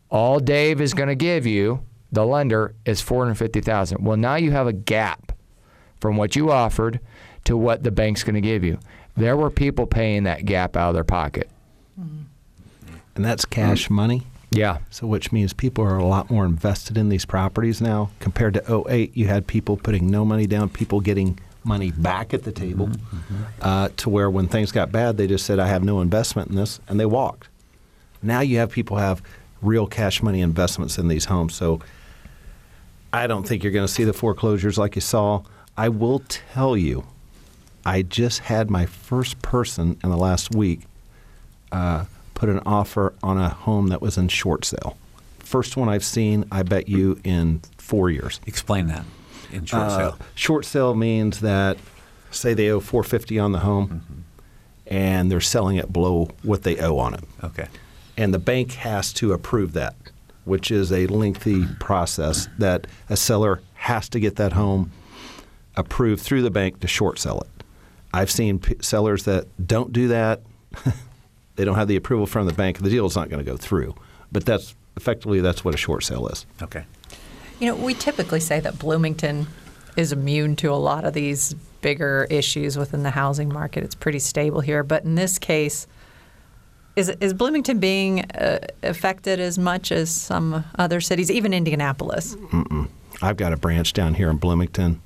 [0.10, 4.04] all Dave is going to give you, the lender, is 450,000.
[4.04, 5.32] Well, now you have a gap
[6.00, 7.00] from what you offered
[7.46, 8.80] to what the bank's going to give you.
[9.18, 11.50] There were people paying that gap out of their pocket.
[13.16, 14.24] And that's cash money.
[14.52, 14.80] Yeah.
[14.90, 18.10] So, which means people are a lot more invested in these properties now.
[18.20, 22.44] Compared to 08, you had people putting no money down, people getting money back at
[22.44, 22.90] the table,
[23.62, 26.56] uh, to where when things got bad, they just said, I have no investment in
[26.56, 27.48] this, and they walked.
[28.24, 29.22] Now you have people have
[29.62, 31.54] real cash money investments in these homes.
[31.54, 31.82] So,
[33.12, 35.44] I don't think you're going to see the foreclosures like you saw.
[35.78, 37.06] I will tell you,
[37.86, 40.82] I just had my first person in the last week
[41.72, 42.06] uh,
[42.40, 44.98] put an offer on a home that was in short sale.
[45.40, 48.40] First one I've seen, I bet you, in four years.
[48.48, 49.04] Explain that
[49.52, 50.20] in short Uh, sale.
[50.36, 51.78] Short sale means that,
[52.32, 54.24] say, they owe 450 on the home,
[54.88, 57.68] and they're selling it below what they owe on it, Okay.
[58.16, 59.96] and the bank has to approve that,
[60.46, 64.92] which is a lengthy process that a seller has to get that home
[65.76, 67.64] approved through the bank to short sell it.
[68.14, 70.42] I've seen p- sellers that don't do that.
[71.60, 72.78] they don't have the approval from the bank.
[72.78, 73.94] The deal is not going to go through.
[74.32, 76.46] But that's effectively that's what a short sale is.
[76.62, 76.86] Okay.
[77.60, 79.46] You know, we typically say that Bloomington
[79.98, 83.84] is immune to a lot of these bigger issues within the housing market.
[83.84, 85.86] It's pretty stable here, but in this case,
[86.96, 92.36] is is Bloomington being uh, affected as much as some other cities, even Indianapolis?
[92.36, 92.88] Mm.
[93.22, 95.02] I've got a branch down here in Bloomington.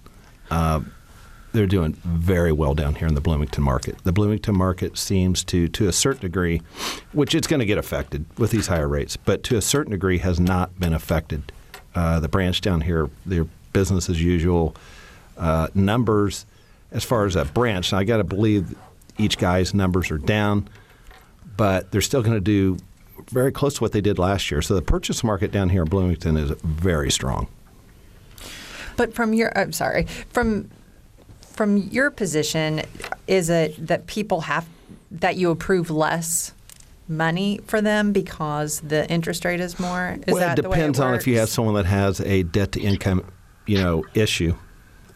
[0.51, 0.81] Uh,
[1.53, 3.97] they're doing very well down here in the Bloomington market.
[4.03, 6.61] The Bloomington market seems to, to a certain degree,
[7.13, 10.17] which it's going to get affected with these higher rates, but to a certain degree
[10.17, 11.51] has not been affected.
[11.95, 14.75] Uh, the branch down here, their business as usual.
[15.37, 16.45] Uh, numbers,
[16.91, 18.75] as far as a branch, I got to believe
[19.19, 20.67] each guy's numbers are down,
[21.55, 22.77] but they're still going to do
[23.29, 24.61] very close to what they did last year.
[24.63, 27.47] So the purchase market down here in Bloomington is very strong.
[28.95, 30.69] But from your, I'm sorry, from
[31.53, 32.81] from your position,
[33.27, 34.67] is it that people have
[35.11, 36.53] that you approve less
[37.07, 40.17] money for them because the interest rate is more?
[40.27, 42.81] Is well, that it depends on if you have someone that has a debt to
[42.81, 43.23] income,
[43.65, 44.55] you know, issue.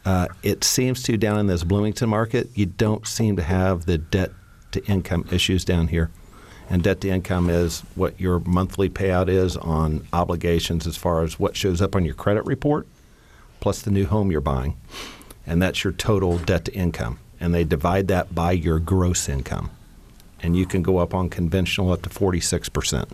[0.05, 3.97] Uh, it seems to down in this Bloomington market, you don't seem to have the
[3.97, 4.31] debt
[4.71, 6.11] to income issues down here.
[6.69, 11.39] And debt to income is what your monthly payout is on obligations as far as
[11.39, 12.87] what shows up on your credit report
[13.59, 14.77] plus the new home you're buying.
[15.47, 17.19] And that's your total debt to income.
[17.39, 19.71] And they divide that by your gross income.
[20.41, 23.09] And you can go up on conventional up to 46%.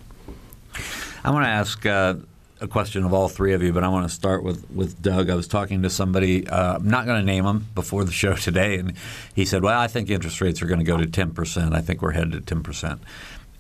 [1.24, 2.16] I want to ask uh,
[2.60, 5.30] a question of all three of you, but I want to start with, with Doug.
[5.30, 8.34] I was talking to somebody, uh, I'm not going to name him, before the show
[8.34, 8.94] today, and
[9.36, 11.74] he said, Well, I think interest rates are going to go to 10%.
[11.74, 13.00] I think we're headed to 10%.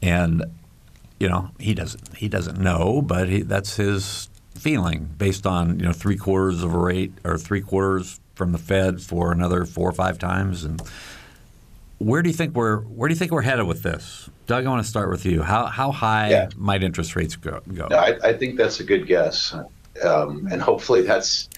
[0.01, 0.43] And,
[1.19, 5.85] you know, he doesn't, he doesn't know, but he, that's his feeling based on, you
[5.85, 9.89] know, three quarters of a rate or three quarters from the Fed for another four
[9.89, 10.63] or five times.
[10.63, 10.81] And
[11.99, 14.29] where do you think we're where do you think we're headed with this?
[14.47, 15.41] Doug, I want to start with you.
[15.43, 16.49] How how high Yeah.
[16.55, 17.61] might interest rates go?
[17.73, 17.87] go?
[17.89, 19.53] No, I, I think that's a good guess,
[20.03, 21.49] um, and hopefully that's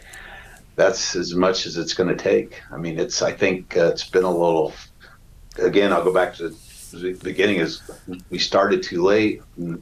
[0.76, 2.62] that's as much as it's going to take.
[2.72, 4.74] I mean, it's I think uh, it's been a little.
[5.58, 6.54] Again, I'll go back to
[6.92, 7.58] the beginning.
[7.60, 7.82] Is
[8.30, 9.82] we started too late, and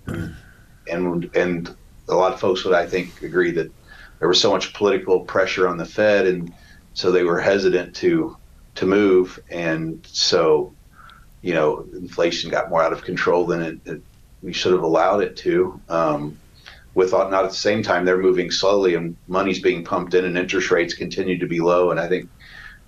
[0.89, 1.75] and, and
[2.07, 3.71] a lot of folks would I think agree that
[4.19, 6.53] there was so much political pressure on the Fed, and
[6.93, 8.37] so they were hesitant to
[8.75, 10.73] to move, and so
[11.41, 14.01] you know inflation got more out of control than it, it
[14.41, 15.79] we should have allowed it to.
[15.89, 16.37] Um,
[16.95, 20.37] with not at the same time they're moving slowly and money's being pumped in and
[20.37, 21.91] interest rates continue to be low.
[21.91, 22.29] And I think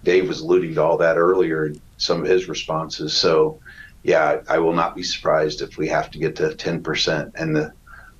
[0.03, 3.13] Dave was alluding to all that earlier in some of his responses.
[3.13, 3.59] So
[4.03, 7.73] yeah, I will not be surprised if we have to get to 10% and the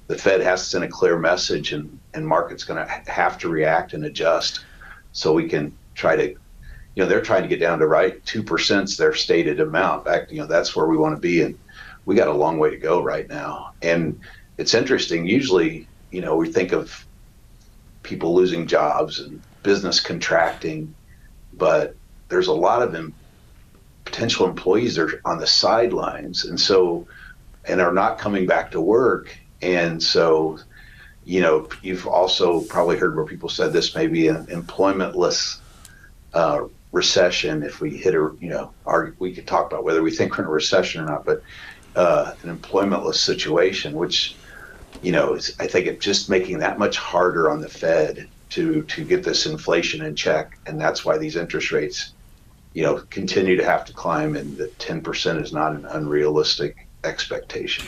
[0.08, 3.50] the Fed has to send a clear message and, and market's going to have to
[3.50, 4.64] react and adjust
[5.16, 6.38] so we can try to, you
[6.98, 10.04] know, they're trying to get down to right 2% is their stated amount.
[10.04, 11.42] Back, you know, that's where we want to be.
[11.42, 11.58] And
[12.04, 13.74] we got a long way to go right now.
[13.82, 14.20] And
[14.58, 15.26] it's interesting.
[15.26, 17.06] Usually, you know, we think of
[18.04, 20.94] people losing jobs and business contracting,
[21.54, 21.96] but
[22.28, 23.14] there's a lot of them,
[24.04, 27.08] potential employees that are on the sidelines, and so
[27.64, 29.36] and are not coming back to work.
[29.62, 30.60] And so,
[31.26, 35.60] you know, you've also probably heard where people said this may be an employmentless
[36.34, 40.12] uh, recession if we hit a, you know, our, we could talk about whether we
[40.12, 41.42] think we're in a recession or not, but
[41.96, 44.36] uh, an employmentless situation, which
[45.02, 48.84] you know, is, I think it's just making that much harder on the Fed to
[48.84, 52.14] to get this inflation in check, and that's why these interest rates,
[52.74, 56.88] you know, continue to have to climb, and the ten percent is not an unrealistic
[57.04, 57.86] expectation.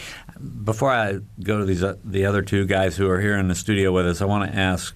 [0.63, 3.55] Before I go to these uh, the other two guys who are here in the
[3.55, 4.95] studio with us, I want to ask,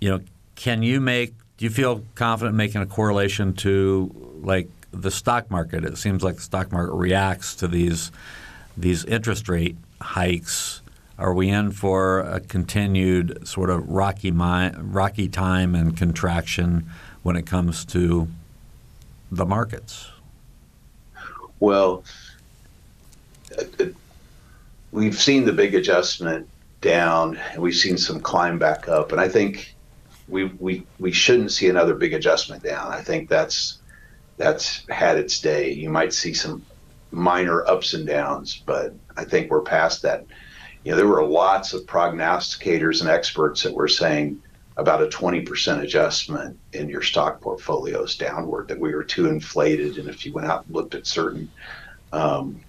[0.00, 0.20] you know,
[0.54, 1.34] can you make?
[1.56, 5.84] Do you feel confident making a correlation to like the stock market?
[5.84, 8.10] It seems like the stock market reacts to these
[8.76, 10.82] these interest rate hikes.
[11.18, 16.88] Are we in for a continued sort of rocky mi- rocky time and contraction
[17.22, 18.28] when it comes to
[19.30, 20.10] the markets?
[21.60, 22.02] Well,
[24.92, 26.48] we've seen the big adjustment
[26.80, 29.74] down, and we've seen some climb back up, and I think
[30.28, 32.92] we we we shouldn't see another big adjustment down.
[32.92, 33.78] I think that's
[34.36, 35.72] that's had its day.
[35.72, 36.64] You might see some
[37.10, 40.24] minor ups and downs, but I think we're past that.
[40.84, 44.42] You know, there were lots of prognosticators and experts that were saying
[44.76, 49.98] about a 20% adjustment in your stock portfolios downward, that we were too inflated.
[49.98, 51.48] And if you went out and looked at certain,
[52.12, 52.60] um,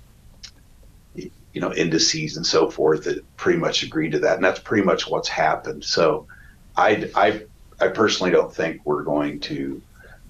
[1.54, 4.36] you know, indices and so forth, that pretty much agreed to that.
[4.36, 5.84] And that's pretty much what's happened.
[5.84, 6.28] So
[6.76, 7.44] I, I,
[7.80, 9.82] I personally don't think we're going to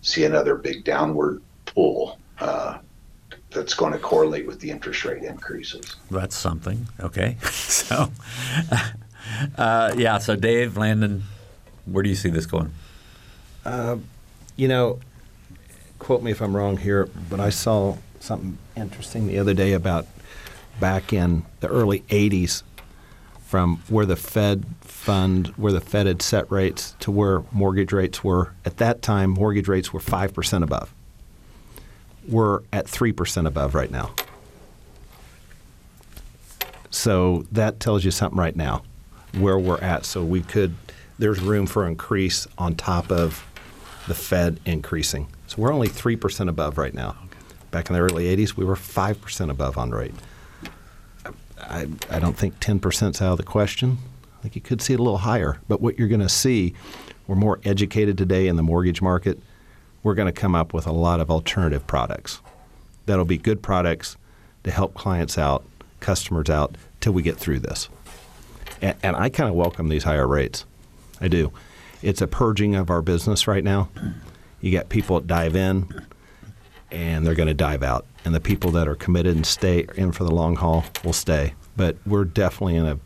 [0.02, 2.20] see another big downward pull.
[2.40, 2.80] Uh,
[3.54, 5.96] that's going to correlate with the interest rate increases.
[6.12, 6.88] That's something.
[7.00, 7.38] Okay.
[7.44, 8.12] so,
[9.58, 10.18] uh, yeah.
[10.18, 11.24] So, Dave, Landon,
[11.86, 12.74] where do you see this going?
[13.66, 13.98] Uh,
[14.56, 15.00] you know,
[16.00, 20.08] quote me if I'm wrong here, but I saw something interesting the other day about
[20.80, 22.64] back in the early 80s
[23.46, 28.24] from where the Fed fund, where the Fed had set rates to where mortgage rates
[28.24, 28.54] were.
[28.66, 30.94] At that time, mortgage rates were 5% above
[32.28, 34.12] we're at 3% above right now.
[36.90, 38.84] So that tells you something right now
[39.38, 40.06] where we're at.
[40.06, 40.76] So we could,
[41.18, 43.46] there's room for increase on top of
[44.08, 45.28] the Fed increasing.
[45.48, 47.16] So we're only 3% above right now.
[47.72, 50.14] Back in the early 80s, we were 5% above on rate.
[51.64, 53.98] I, I don't think 10% is out of the question.
[54.38, 55.60] I think you could see it a little higher.
[55.68, 56.74] But what you're going to see,
[57.28, 59.40] we're more educated today in the mortgage market
[60.04, 62.42] we're going to come up with a lot of alternative products
[63.06, 64.18] that'll be good products
[64.64, 65.64] to help clients out,
[66.02, 67.90] customers out till we get through this.
[68.82, 70.66] And, and I kind of welcome these higher rates.
[71.20, 71.52] I do.
[72.02, 73.90] It's a purging of our business right now.
[74.60, 76.06] You got people that dive in
[76.92, 78.06] and they're going to dive out.
[78.26, 81.54] And the people that are committed and stay in for the long haul will stay.
[81.76, 83.00] But we're definitely in a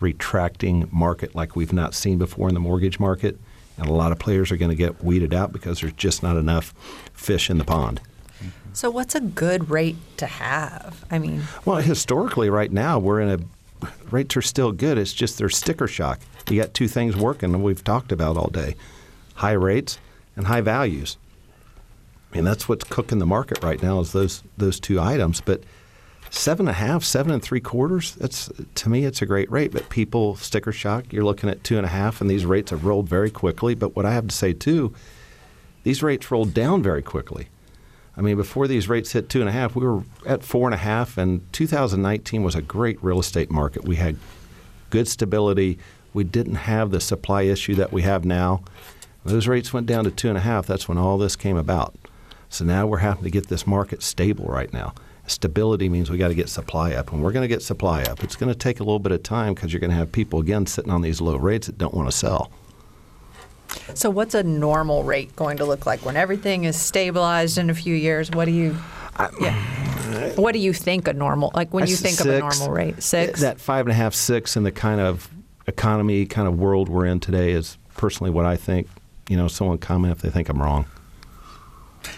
[0.00, 3.38] retracting market like we've not seen before in the mortgage market,
[3.78, 6.36] and a lot of players are going to get weeded out because there's just not
[6.36, 6.74] enough
[7.12, 8.00] fish in the pond.
[8.74, 11.04] So, what's a good rate to have?
[11.10, 14.98] I mean, Well, historically, right now we're in a rates are still good.
[14.98, 16.20] It's just there's sticker shock.
[16.48, 18.74] You got two things working, and we've talked about all day:
[19.34, 19.98] high rates
[20.36, 21.16] and high values.
[22.32, 25.40] I mean, that's what's cooking the market right now is those those two items.
[25.40, 25.62] But
[26.30, 28.14] seven and a half, seven and three quarters.
[28.14, 29.72] That's to me, it's a great rate.
[29.72, 31.12] But people sticker shock.
[31.12, 33.74] You're looking at two and a half, and these rates have rolled very quickly.
[33.74, 34.94] But what I have to say too,
[35.84, 37.48] these rates rolled down very quickly.
[38.16, 40.74] I mean, before these rates hit two and a half, we were at four and
[40.74, 43.84] a half, and 2019 was a great real estate market.
[43.84, 44.16] We had
[44.90, 45.78] good stability.
[46.12, 48.62] We didn't have the supply issue that we have now.
[49.24, 50.66] Those rates went down to two and a half.
[50.66, 51.94] That's when all this came about.
[52.52, 54.92] So now we're having to get this market stable right now.
[55.26, 58.22] Stability means we got to get supply up, and we're going to get supply up.
[58.22, 60.38] It's going to take a little bit of time because you're going to have people
[60.38, 62.50] again sitting on these low rates that don't want to sell.
[63.94, 67.74] so what's a normal rate going to look like when everything is stabilized in a
[67.74, 68.30] few years?
[68.30, 68.76] What do you,
[69.40, 70.34] yeah.
[70.34, 73.02] What do you think a normal, like when I you think of a normal rate?
[73.02, 73.40] Six?
[73.40, 75.30] That five and a half, six, in the kind of
[75.66, 78.88] economy, kind of world we're in today is personally what I think.
[79.30, 80.84] You know, someone comment if they think I'm wrong.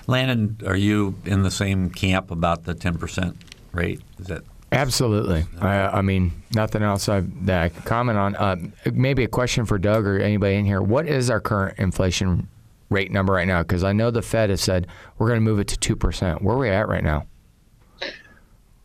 [0.07, 3.37] Landon, are you in the same camp about the 10%
[3.73, 4.01] rate?
[4.19, 5.45] Is that Absolutely.
[5.61, 8.35] I, I mean, nothing else I, that I can comment on.
[8.35, 8.57] Uh,
[8.93, 10.83] maybe a question for Doug or anybody in here.
[10.83, 12.49] What is our current inflation
[12.91, 13.63] rate number right now?
[13.63, 16.43] Because I know the Fed has said we're going to move it to 2%.
[16.43, 17.27] Where are we at right now?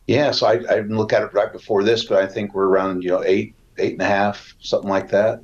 [0.06, 2.66] Yeah, so I, I didn't look at it right before this, but I think we're
[2.66, 5.40] around you know eight, eight and a half, something like that.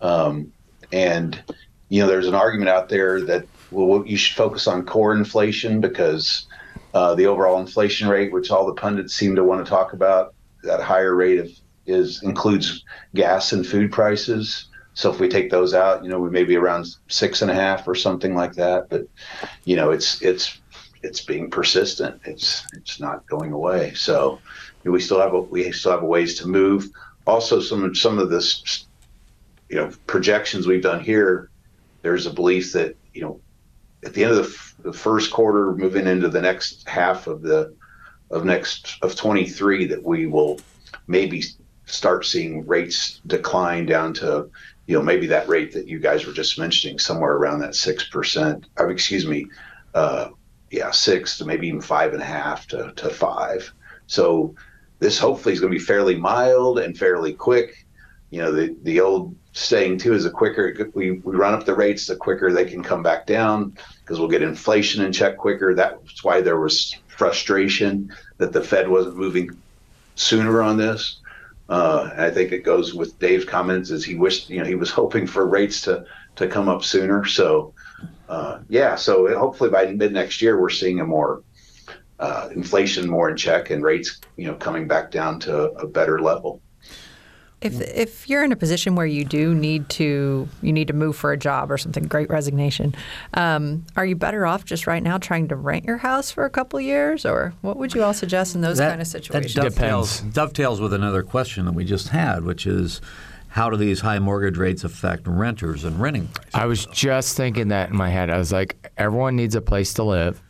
[0.00, 0.52] Um,
[0.92, 1.42] and
[1.90, 5.80] you know, there's an argument out there that well, you should focus on core inflation
[5.80, 6.46] because
[6.94, 10.34] uh, the overall inflation rate, which all the pundits seem to want to talk about,
[10.62, 11.50] that higher rate of
[11.86, 14.68] is includes gas and food prices.
[14.94, 17.54] So if we take those out, you know, we may be around six and a
[17.54, 18.88] half or something like that.
[18.88, 19.06] But
[19.64, 20.58] you know, it's it's
[21.02, 22.20] it's being persistent.
[22.24, 23.92] It's it's not going away.
[23.94, 24.40] So
[24.84, 26.88] we still have a, we still have a ways to move.
[27.26, 28.86] Also, some some of this,
[29.68, 31.50] you know, projections we've done here.
[32.02, 33.40] There's a belief that you know,
[34.04, 37.42] at the end of the, f- the first quarter, moving into the next half of
[37.42, 37.74] the
[38.30, 40.58] of next of 23, that we will
[41.06, 41.42] maybe
[41.86, 44.50] start seeing rates decline down to
[44.86, 48.08] you know maybe that rate that you guys were just mentioning somewhere around that six
[48.08, 49.46] percent or excuse me
[49.94, 50.28] uh,
[50.70, 53.72] yeah six to maybe even five and a half to, to five.
[54.06, 54.54] So
[54.98, 57.86] this hopefully is going to be fairly mild and fairly quick.
[58.30, 61.74] You know the the old saying too is the quicker we, we run up the
[61.74, 65.74] rates the quicker they can come back down because we'll get inflation in check quicker
[65.74, 69.48] that's why there was frustration that the fed wasn't moving
[70.14, 71.20] sooner on this
[71.68, 74.90] uh, I think it goes with Dave's comments as he wished, you know, he was
[74.90, 76.04] hoping for rates to,
[76.36, 77.24] to come up sooner.
[77.24, 77.74] So,
[78.28, 81.42] uh, yeah, so hopefully by mid next year, we're seeing a more
[82.18, 86.20] uh, inflation more in check and rates, you know, coming back down to a better
[86.20, 86.62] level.
[87.62, 91.16] If if you're in a position where you do need to you need to move
[91.16, 92.94] for a job or something, great resignation,
[93.34, 96.50] um, are you better off just right now trying to rent your house for a
[96.50, 99.54] couple years, or what would you all suggest in those kind of situations?
[99.54, 103.00] That dovetails, dovetails with another question that we just had, which is
[103.48, 106.54] how do these high mortgage rates affect renters and renting prices?
[106.54, 108.28] I was just thinking that in my head.
[108.28, 110.42] I was like, everyone needs a place to live.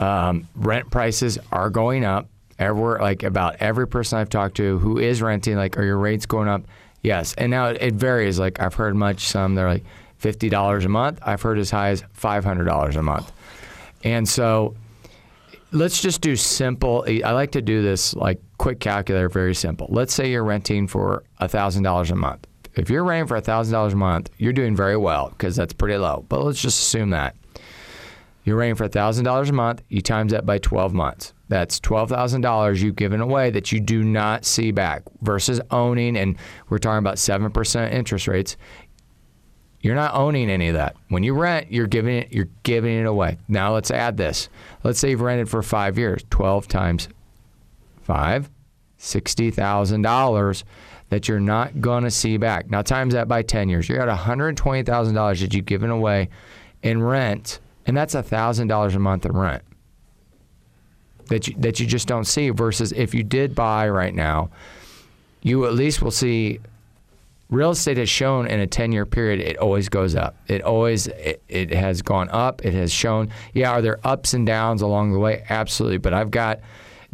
[0.00, 2.30] Um, rent prices are going up.
[2.58, 6.26] Everywhere, like about every person I've talked to who is renting, like, are your rates
[6.26, 6.62] going up?
[7.02, 7.34] Yes.
[7.34, 8.38] And now it varies.
[8.38, 9.26] Like I've heard much.
[9.26, 9.84] Some they're like
[10.18, 11.18] fifty dollars a month.
[11.22, 13.30] I've heard as high as five hundred dollars a month.
[14.04, 14.74] And so
[15.74, 17.04] let's just do simple.
[17.06, 19.86] I like to do this like quick calculator, very simple.
[19.90, 22.46] Let's say you're renting for $1,000 a month.
[22.76, 26.24] If you're renting for $1,000 a month, you're doing very well because that's pretty low.
[26.28, 27.36] But let's just assume that.
[28.44, 31.33] You're renting for $1,000 a month, you times that by 12 months.
[31.48, 36.36] That's $12,000 you've given away that you do not see back versus owning, and
[36.68, 38.56] we're talking about 7% interest rates.
[39.80, 40.96] You're not owning any of that.
[41.08, 43.36] When you rent, you're giving it you're giving it away.
[43.48, 44.48] Now let's add this.
[44.82, 46.24] Let's say you've rented for 5 years.
[46.30, 47.08] 12 times
[48.02, 48.50] 5
[48.98, 50.64] $60,000
[51.10, 52.70] that you're not going to see back.
[52.70, 53.88] Now times that by 10 years.
[53.88, 56.30] You're at $120,000 that you've given away
[56.82, 59.62] in rent, and that's $1,000 a month in rent.
[61.28, 64.50] That you, that you just don't see versus if you did buy right now,
[65.42, 66.60] you at least will see
[67.50, 70.36] real estate has shown in a 10 year period it always goes up.
[70.48, 72.64] It always it, it has gone up.
[72.64, 75.44] It has shown yeah are there ups and downs along the way?
[75.48, 75.98] Absolutely.
[75.98, 76.60] But i've got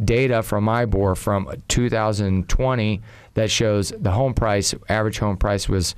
[0.03, 3.01] data from MIBOR from 2020
[3.35, 5.95] that shows the home price average home price was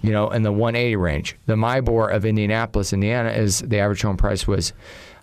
[0.00, 1.36] you know in the 180 range.
[1.46, 4.72] The MIBOR of indianapolis indiana is the average home price was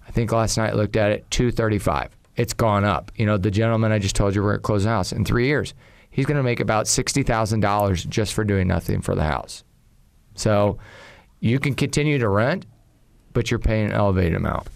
[0.08, 3.52] i think last night I looked at it 235 it's gone up you know the
[3.52, 5.74] gentleman i just told you we're at closing house in three years
[6.12, 9.64] he's going to make about $60,000 just for doing nothing for the house.
[10.36, 10.78] So
[11.40, 12.66] you can continue to rent,
[13.34, 14.68] but you're paying an elevated amount.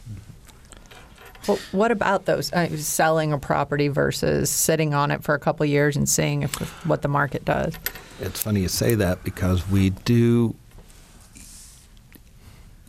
[1.48, 5.66] Well, what about those uh, selling a property versus sitting on it for a couple
[5.66, 7.78] of years and seeing if, if what the market does?
[8.22, 10.56] It's funny you say that because we do.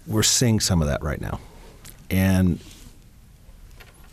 [0.06, 1.40] We're seeing some of that right now,
[2.10, 2.60] and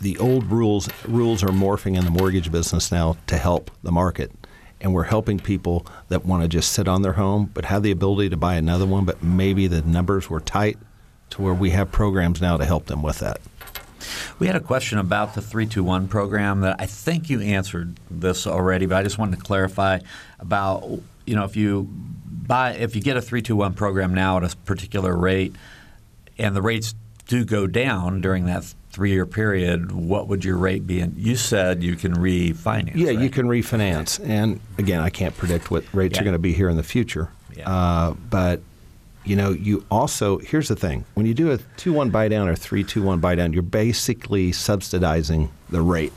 [0.01, 4.31] the old rules rules are morphing in the mortgage business now to help the market,
[4.81, 7.91] and we're helping people that want to just sit on their home but have the
[7.91, 10.77] ability to buy another one, but maybe the numbers were tight,
[11.29, 13.39] to where we have programs now to help them with that.
[14.39, 18.87] We had a question about the 321 program that I think you answered this already,
[18.87, 19.99] but I just wanted to clarify
[20.39, 24.57] about you know if you buy if you get a 321 program now at a
[24.57, 25.55] particular rate
[26.39, 26.95] and the rates
[27.27, 30.99] do go down during that three year period, what would your rate be?
[30.99, 32.91] And you said you can refinance.
[32.95, 33.19] Yeah, right?
[33.19, 34.19] you can refinance.
[34.27, 36.21] And again, I can't predict what rates Yeah.
[36.21, 37.29] are going to be here in the future.
[37.55, 37.69] Yeah.
[37.69, 38.61] Uh, but
[39.23, 42.55] you know, you also here's the thing: when you do a two-one buy down or
[42.55, 46.11] three-two-one buy down, you're basically subsidizing the rate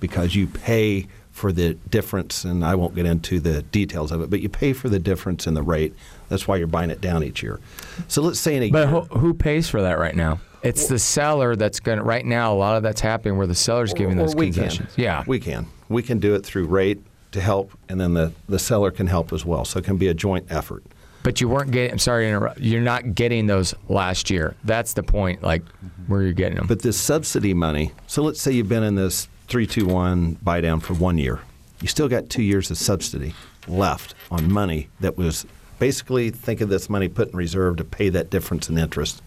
[0.00, 2.44] because you pay for the difference.
[2.44, 5.46] And I won't get into the details of it, but you pay for the difference
[5.46, 5.94] in the rate.
[6.28, 7.60] That's why you're buying it down each year.
[8.08, 10.40] So let's say in a But year, who, who pays for that right now?
[10.62, 13.54] It's the seller that's going to, right now, a lot of that's happening where the
[13.54, 14.94] seller's giving Or those we concessions.
[14.94, 15.04] Can.
[15.04, 15.24] Yeah.
[15.26, 15.66] we can.
[15.88, 17.02] We can do it through rate
[17.32, 19.64] to help, and then the, the seller can help as well.
[19.64, 20.82] So it can be a joint effort.
[21.22, 24.54] But you weren't getting, I'm sorry to interrupt, you're not getting those last year.
[24.64, 25.62] That's the point, like
[26.06, 26.66] where you're getting them.
[26.66, 30.94] But this subsidy money, so let's say you've been in this 321 buy down for
[30.94, 31.40] one year.
[31.82, 33.34] You still got two years of subsidy
[33.68, 35.44] left on money that was
[35.78, 39.22] basically think of this money put in reserve to pay that difference in interest.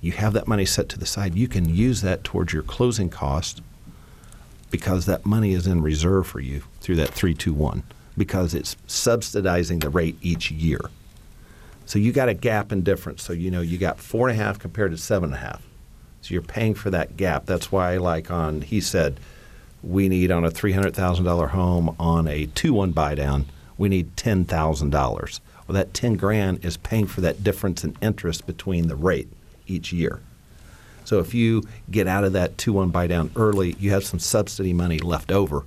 [0.00, 1.34] You have that money set to the side.
[1.34, 3.60] You can use that towards your closing cost
[4.70, 7.82] because that money is in reserve for you through that 321
[8.16, 10.80] because it's subsidizing the rate each year.
[11.86, 13.22] So you got a gap in difference.
[13.22, 15.62] So you know you got four and a half compared to seven and a half.
[16.20, 17.46] So you're paying for that gap.
[17.46, 19.18] That's why, like on, he said,
[19.82, 23.46] we need on a three hundred thousand dollar home on a two one buy down,
[23.78, 25.40] we need ten thousand dollars.
[25.66, 29.28] Well, that ten grand is paying for that difference in interest between the rate
[29.68, 30.20] each year.
[31.04, 34.18] So if you get out of that two one buy down early, you have some
[34.18, 35.64] subsidy money left over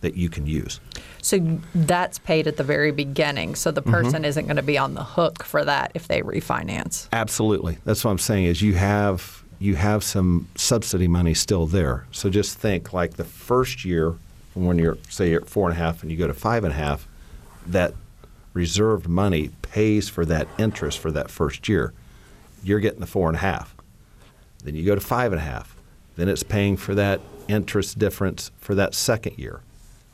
[0.00, 0.78] that you can use.
[1.20, 3.56] So that's paid at the very beginning.
[3.56, 3.90] So the mm-hmm.
[3.90, 7.08] person isn't going to be on the hook for that if they refinance.
[7.12, 7.78] Absolutely.
[7.84, 12.06] That's what I'm saying is you have you have some subsidy money still there.
[12.12, 14.14] So just think like the first year
[14.54, 16.72] when you're say you're at four and a half and you go to five and
[16.72, 17.08] a half,
[17.66, 17.94] that
[18.52, 21.92] reserved money pays for that interest for that first year.
[22.62, 23.74] You're getting the four and a half.
[24.64, 25.76] Then you go to five and a half.
[26.16, 29.60] Then it's paying for that interest difference for that second year.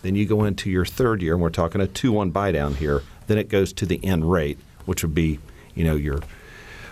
[0.03, 3.03] Then you go into your third year, and we're talking a two-one buy down here.
[3.27, 5.39] Then it goes to the end rate, which would be,
[5.75, 6.21] you know, your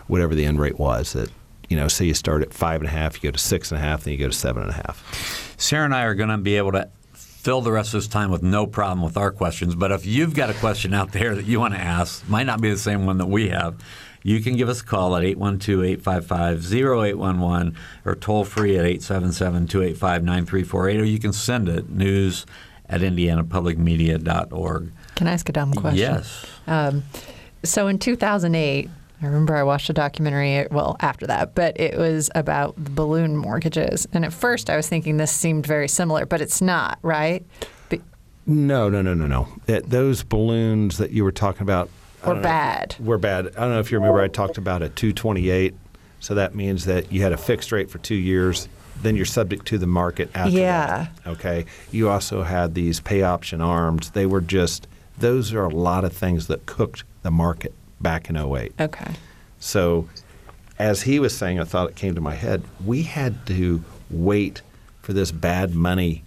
[0.07, 1.13] whatever the end rate was.
[1.13, 1.31] That
[1.69, 3.79] you know, say you start at five and a half, you go to six and
[3.79, 5.55] a half, then you go to seven and a half.
[5.59, 8.31] Sarah and I are going to be able to fill the rest of this time
[8.31, 9.75] with no problem with our questions.
[9.75, 12.61] But if you've got a question out there that you want to ask, might not
[12.61, 13.77] be the same one that we have,
[14.23, 19.66] you can give us a call at 812 855 0811 or toll free at 877
[19.66, 22.47] 285 9348, or you can send it news
[22.89, 24.93] at indianapublicmedia.org.
[25.14, 25.99] Can I ask a dumb question?
[25.99, 26.47] Yes.
[26.66, 27.03] Um,
[27.64, 28.89] so in 2008,
[29.20, 33.37] I remember I watched a documentary, well, after that, but it was about the balloon
[33.37, 34.07] mortgages.
[34.12, 37.47] And at first I was thinking this seemed very similar, but it's not, right?
[37.89, 38.01] Be-
[38.47, 39.49] No, no, no, no, no.
[39.66, 42.49] That, those balloons that you were talking about I Were don't know.
[42.49, 42.97] bad.
[43.01, 43.47] Were bad.
[43.49, 44.20] I don't know if you remember.
[44.20, 45.75] I talked about a 228.
[46.20, 48.68] So that means that you had a fixed rate for two years.
[49.03, 51.07] Then you're subject to the market after Yeah.
[51.25, 51.31] that.
[51.33, 51.64] Okay.
[51.91, 54.11] You also had these pay option arms.
[54.11, 54.87] They were just.
[55.18, 58.73] Those are a lot of things that cooked the market back in 08.
[58.81, 59.12] Okay.
[59.59, 60.09] So,
[60.79, 62.62] as he was saying, I thought it came to my head.
[62.85, 64.62] We had to wait
[65.01, 66.23] for this bad money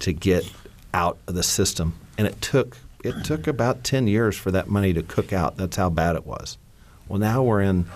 [0.00, 0.50] to get
[0.92, 4.92] out of the system, and it took it took about ten years for that money
[4.92, 5.56] to cook out.
[5.56, 6.58] That's how bad it was.
[7.08, 7.86] Well, now we're in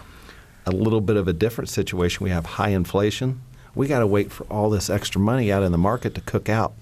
[0.66, 2.24] a little bit of a different situation.
[2.24, 3.40] We have high inflation.
[3.74, 6.48] We got to wait for all this extra money out in the market to cook
[6.48, 6.74] out.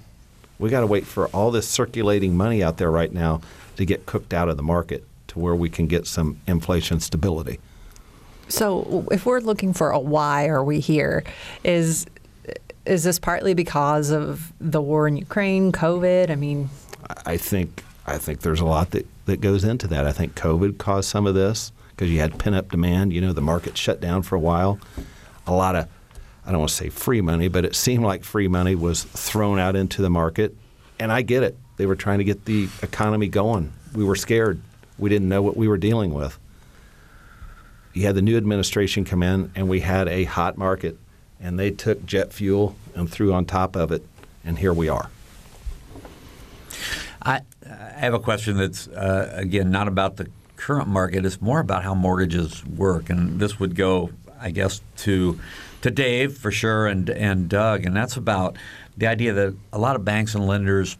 [0.58, 3.42] We got to wait for all this circulating money out there right now
[3.76, 7.60] to get cooked out of the market to where we can get some inflation stability.
[8.48, 11.24] So, if we're looking for a why are we here,
[11.64, 12.06] is
[12.86, 16.30] is this partly because of the war in Ukraine, COVID?
[16.30, 16.70] I mean,
[17.24, 20.06] I think I think there's a lot that, that goes into that.
[20.06, 23.12] I think COVID caused some of this because you had pent up demand.
[23.12, 24.78] You know, the market shut down for a while.
[25.46, 25.88] A lot of
[26.46, 29.58] I don't want to say free money, but it seemed like free money was thrown
[29.58, 30.54] out into the market,
[31.00, 31.56] and I get it.
[31.76, 33.72] They were trying to get the economy going.
[33.92, 34.60] We were scared.
[34.96, 36.38] We didn't know what we were dealing with.
[37.94, 40.96] You had the new administration come in, and we had a hot market,
[41.40, 44.06] and they took jet fuel and threw on top of it,
[44.44, 45.10] and here we are.
[47.20, 47.40] I,
[47.70, 51.24] I have a question that's uh, again not about the current market.
[51.24, 54.10] It's more about how mortgages work, and this would go,
[54.40, 55.38] I guess, to
[55.82, 58.56] to Dave for sure, and and Doug, and that's about
[58.96, 60.96] the idea that a lot of banks and lenders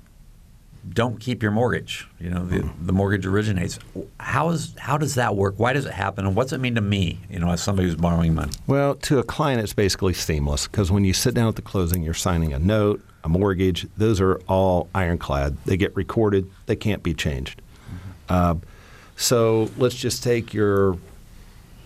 [0.89, 2.07] don't keep your mortgage.
[2.21, 3.79] You know, the, the mortgage originates.
[4.21, 5.55] How is how does that work?
[5.59, 6.27] Why does it happen?
[6.27, 7.21] And what's it mean to me?
[7.31, 8.53] You know, as somebody who's borrowing money.
[8.67, 12.03] Well, to a client, it's basically seamless because when you sit down at the closing,
[12.03, 13.87] you're signing a note, a mortgage.
[13.97, 15.57] Those are all ironclad.
[15.65, 16.51] They get recorded.
[16.67, 17.61] They can't be changed.
[17.61, 18.01] Mm-hmm.
[18.29, 18.55] Uh,
[19.17, 20.99] so let's just take your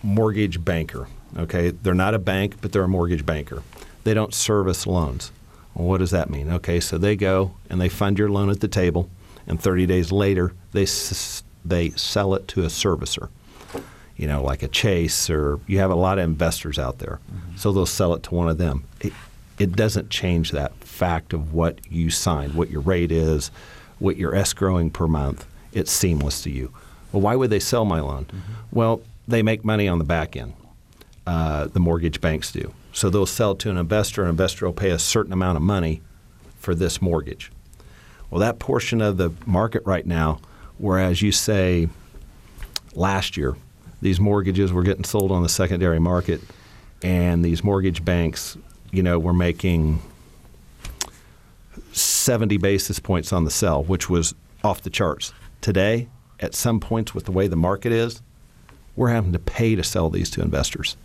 [0.02, 1.08] mortgage banker.
[1.36, 3.62] Okay, they're not a bank, but they're a mortgage banker.
[4.04, 5.30] They don't service loans.
[5.80, 6.52] Well, what does that mean?
[6.52, 9.08] Okay, so they go and they fund your loan at the table,
[9.46, 13.30] and 30 days later they s- they sell it to a servicer.
[14.14, 17.56] You know, like a Chase, or you have a lot of investors out there, mm-hmm.
[17.56, 18.84] so they'll sell it to one of them.
[19.00, 19.14] It,
[19.58, 23.50] it doesn't change that fact of what you signed, what your rate is,
[23.98, 25.46] what you're escrowing per month.
[25.72, 26.74] It's seamless to you.
[27.10, 28.26] Well, why would they sell my loan?
[28.26, 28.52] Mm-hmm.
[28.70, 30.52] Well, they make money on the back end.
[31.30, 32.74] Uh, the mortgage banks do.
[32.92, 35.62] So they'll sell to an investor, and an investor will pay a certain amount of
[35.62, 36.02] money
[36.58, 37.52] for this mortgage.
[38.30, 40.40] Well, that portion of the market right now,
[40.78, 41.88] whereas you say
[42.96, 43.54] last year,
[44.02, 46.40] these mortgages were getting sold on the secondary market,
[47.00, 48.56] and these mortgage banks,
[48.90, 50.02] you know, were making
[51.92, 55.32] 70 basis points on the sell, which was off the charts.
[55.60, 56.08] Today,
[56.40, 58.20] at some points with the way the market is,
[58.96, 60.96] we're having to pay to sell these to investors.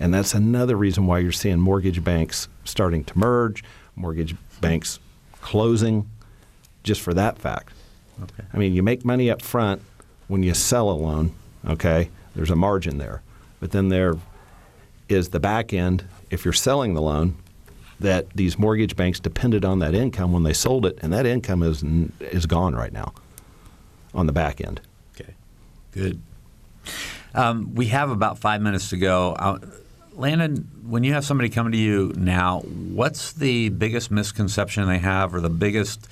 [0.00, 3.62] And that's another reason why you're seeing mortgage banks starting to merge,
[3.94, 4.98] mortgage banks
[5.42, 6.10] closing,
[6.82, 7.74] just for that fact.
[8.22, 8.44] Okay.
[8.52, 9.82] I mean, you make money up front
[10.28, 11.32] when you sell a loan,
[11.66, 12.10] okay?
[12.34, 13.22] There's a margin there.
[13.60, 14.14] But then there
[15.08, 17.36] is the back end, if you're selling the loan,
[17.98, 21.62] that these mortgage banks depended on that income when they sold it, and that income
[21.62, 21.84] is
[22.20, 23.12] is gone right now
[24.14, 24.80] on the back end.
[25.14, 25.34] Okay,
[25.92, 26.20] good.
[27.34, 29.32] Um, we have about five minutes to go.
[29.34, 29.58] Uh,
[30.20, 35.34] Landon, when you have somebody come to you now, what's the biggest misconception they have,
[35.34, 36.08] or the biggest,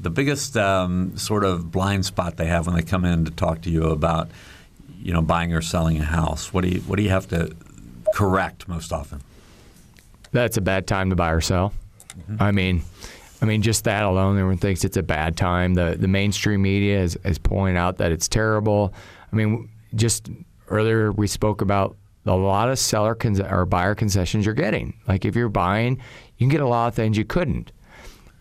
[0.00, 3.60] the biggest um, sort of blind spot they have when they come in to talk
[3.62, 4.30] to you about,
[5.02, 6.50] you know, buying or selling a house?
[6.52, 7.54] What do you what do you have to
[8.14, 9.20] correct most often?
[10.32, 11.74] That's a bad time to buy or sell.
[12.08, 12.42] Mm-hmm.
[12.42, 12.82] I mean,
[13.42, 15.74] I mean, just that alone, everyone thinks it's a bad time.
[15.74, 18.94] The the mainstream media is, is pointing out that it's terrible.
[19.30, 20.30] I mean, just
[20.68, 21.96] earlier we spoke about
[22.26, 24.94] a lot of seller con- or buyer concessions you're getting.
[25.08, 25.96] Like if you're buying,
[26.36, 27.72] you can get a lot of things you couldn't.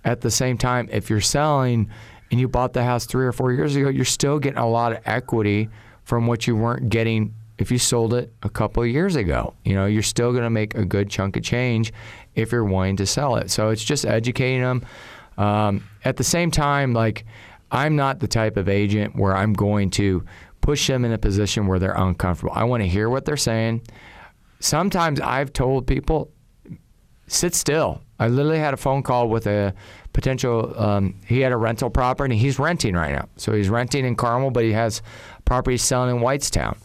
[0.03, 1.89] At the same time, if you're selling
[2.31, 4.91] and you bought the house three or four years ago, you're still getting a lot
[4.91, 5.69] of equity
[6.03, 9.53] from what you weren't getting if you sold it a couple of years ago.
[9.63, 11.93] You know, you're still going to make a good chunk of change
[12.35, 13.51] if you're wanting to sell it.
[13.51, 14.85] So it's just educating them.
[15.37, 17.25] Um, at the same time, like
[17.71, 20.25] I'm not the type of agent where I'm going to
[20.61, 22.53] push them in a position where they're uncomfortable.
[22.55, 23.81] I want to hear what they're saying.
[24.59, 26.31] Sometimes I've told people,
[27.27, 28.01] sit still.
[28.19, 29.73] I literally had a phone call with a
[30.13, 33.27] potential, um, he had a rental property he's renting right now.
[33.37, 35.01] So he's renting in Carmel, but he has
[35.45, 36.77] property selling in Whitestown.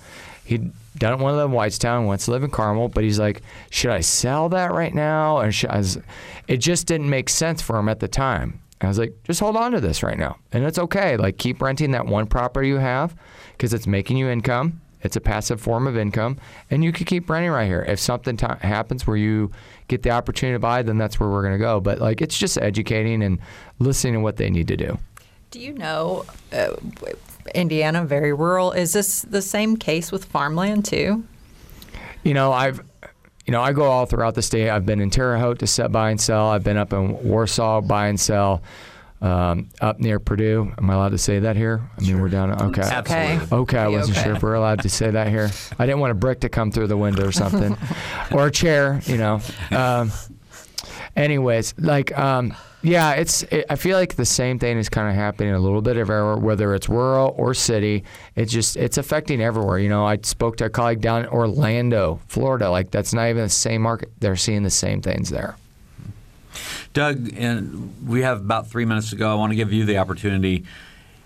[0.44, 0.58] He
[0.96, 3.90] doesn't want to live in Whitestown, wants to live in Carmel, but he's like, should
[3.90, 5.38] I sell that right now?
[5.38, 5.52] And
[6.48, 8.60] it just didn't make sense for him at the time.
[8.80, 10.38] I was like, just hold on to this right now.
[10.52, 11.16] And it's okay.
[11.16, 13.16] Like, keep renting that one property you have
[13.52, 14.80] because it's making you income.
[15.02, 17.84] It's a passive form of income, and you can keep renting right here.
[17.86, 19.52] If something t- happens where you
[19.86, 21.80] get the opportunity to buy, then that's where we're going to go.
[21.80, 23.38] But like, it's just educating and
[23.78, 24.98] listening to what they need to do.
[25.52, 26.74] Do you know, uh,
[27.54, 28.72] Indiana, very rural.
[28.72, 31.24] Is this the same case with farmland too?
[32.24, 32.80] You know, I've
[33.46, 34.68] you know, I go all throughout the state.
[34.70, 36.48] I've been in Terre Haute to set buy and sell.
[36.48, 38.62] I've been up in Warsaw buy and sell.
[39.22, 40.70] Um, up near Purdue.
[40.76, 41.80] Am I allowed to say that here?
[41.96, 42.20] I mean, sure.
[42.20, 42.52] we're down.
[42.64, 42.98] Okay.
[42.98, 43.40] Okay.
[43.50, 43.78] Okay.
[43.78, 44.26] I wasn't okay.
[44.26, 45.50] sure if we're allowed to say that here.
[45.78, 47.78] I didn't want a brick to come through the window or something,
[48.32, 49.00] or a chair.
[49.06, 49.40] You know.
[49.70, 50.12] Um,
[51.16, 52.54] anyways, like, um,
[52.86, 53.42] yeah, it's.
[53.44, 56.36] It, I feel like the same thing is kind of happening a little bit everywhere,
[56.36, 58.04] whether it's rural or city.
[58.36, 59.80] It's just it's affecting everywhere.
[59.80, 62.70] You know, I spoke to a colleague down in Orlando, Florida.
[62.70, 64.12] Like that's not even the same market.
[64.20, 65.56] They're seeing the same things there.
[66.92, 69.32] Doug, and we have about three minutes to go.
[69.32, 70.64] I want to give you the opportunity.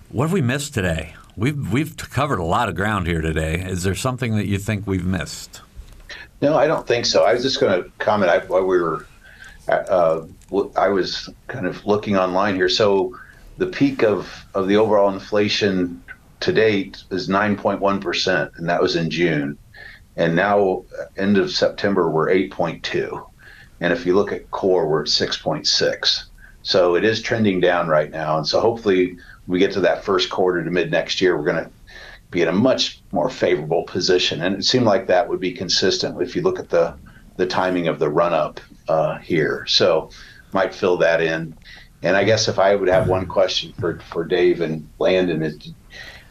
[0.09, 1.15] What have we missed today?
[1.37, 3.61] We've we've covered a lot of ground here today.
[3.61, 5.61] Is there something that you think we've missed?
[6.41, 7.25] No, I don't think so.
[7.25, 9.07] I was just going to comment I, while we were.
[9.69, 10.23] Uh,
[10.77, 12.69] I was kind of looking online here.
[12.69, 13.17] So,
[13.59, 16.03] the peak of of the overall inflation
[16.41, 19.59] to date is 9.1 percent, and that was in June.
[20.17, 20.85] And now,
[21.17, 23.27] end of September, we're 8.2.
[23.81, 26.25] And if you look at core, we're at 6.6.
[26.63, 28.37] So it is trending down right now.
[28.37, 31.65] And so hopefully we get to that first quarter to mid next year, we're going
[31.65, 31.71] to
[32.31, 34.43] be in a much more favorable position.
[34.43, 36.95] And it seemed like that would be consistent if you look at the
[37.37, 39.65] the timing of the run up uh, here.
[39.67, 40.11] So
[40.53, 41.57] might fill that in.
[42.03, 45.73] And I guess if I would have one question for for Dave and Landon is,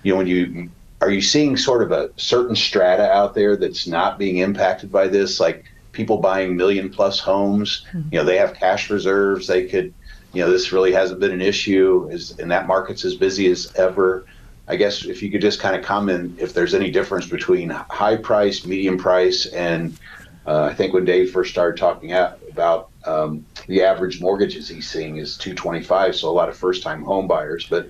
[0.04, 0.70] you know, when you
[1.02, 5.08] are you seeing sort of a certain strata out there that's not being impacted by
[5.08, 7.86] this, like people buying million plus homes?
[8.12, 9.48] You know, they have cash reserves.
[9.48, 9.94] They could,
[10.34, 12.10] you know, this really hasn't been an issue.
[12.12, 14.26] Is and that market's as busy as ever.
[14.68, 18.18] I guess if you could just kind of comment if there's any difference between high
[18.18, 19.98] price, medium price, and
[20.46, 25.18] uh, I think when Dave first started talking about um, the average mortgages he's seeing
[25.18, 27.66] is 225, so a lot of first-time home buyers.
[27.70, 27.90] But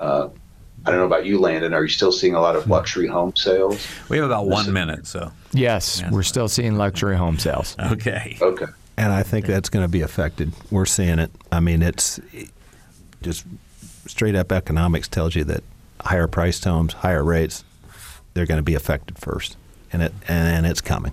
[0.00, 0.28] uh,
[0.84, 1.74] I don't know about you, Landon.
[1.74, 3.86] Are you still seeing a lot of luxury home sales?
[4.08, 7.76] We have about one minute, so Yes, we're still seeing luxury home sales.
[7.78, 8.36] okay.
[8.40, 8.66] Okay.
[8.96, 10.52] And I think that's going to be affected.
[10.70, 11.30] We're seeing it.
[11.50, 12.20] I mean, it's
[13.22, 13.46] just
[14.06, 15.62] straight up economics tells you that
[16.00, 17.64] higher priced homes, higher rates,
[18.34, 19.56] they're going to be affected first,
[19.92, 21.12] and it and it's coming.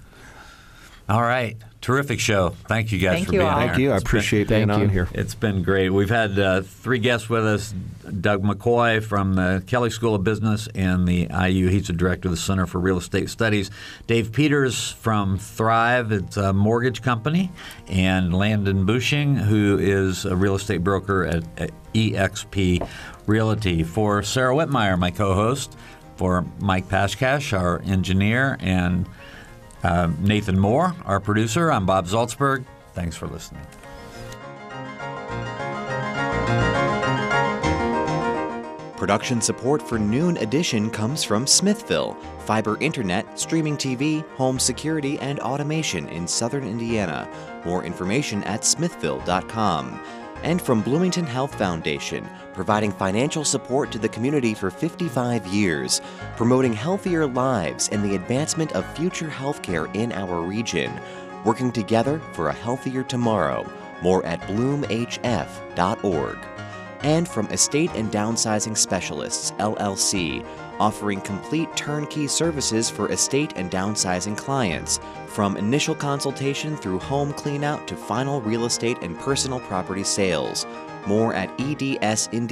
[1.07, 1.57] All right.
[1.81, 2.49] Terrific show.
[2.67, 3.59] Thank you guys Thank for you being all.
[3.59, 3.67] here.
[3.69, 3.91] Thank you.
[3.91, 4.85] I It's been- appreciate Thank being you.
[4.85, 5.07] on here.
[5.13, 5.89] It's been great.
[5.89, 7.73] We've had uh, three guests with us
[8.19, 11.69] Doug McCoy from the Kelley School of Business and the IU.
[11.69, 13.71] He's the director of the Center for Real Estate Studies.
[14.07, 17.49] Dave Peters from Thrive, it's a mortgage company.
[17.87, 22.85] And Landon Bushing, who is a real estate broker at, at EXP
[23.25, 23.83] Realty.
[23.83, 25.77] For Sarah Whitmire, my co host,
[26.17, 29.07] for Mike Pashkash, our engineer, and
[29.83, 32.65] uh, Nathan Moore, our producer, I'm Bob Zaltsberg.
[32.93, 33.65] Thanks for listening.
[38.99, 45.39] Production support for Noon Edition comes from Smithville, fiber internet, streaming TV, home security, and
[45.39, 47.29] automation in southern Indiana.
[47.63, 50.01] More information at smithville.com.
[50.43, 56.01] And from Bloomington Health Foundation, providing financial support to the community for 55 years,
[56.37, 60.91] promoting healthier lives and the advancement of future healthcare in our region,
[61.43, 63.69] working together for a healthier tomorrow.
[64.01, 66.37] More at bloomhf.org
[67.03, 70.45] and from Estate and Downsizing Specialists, LLC,
[70.79, 74.99] offering complete turnkey services for estate and downsizing clients,
[75.39, 80.65] from initial consultation through home cleanout to final real estate and personal property sales.
[81.07, 82.49] More at edsindiana.com.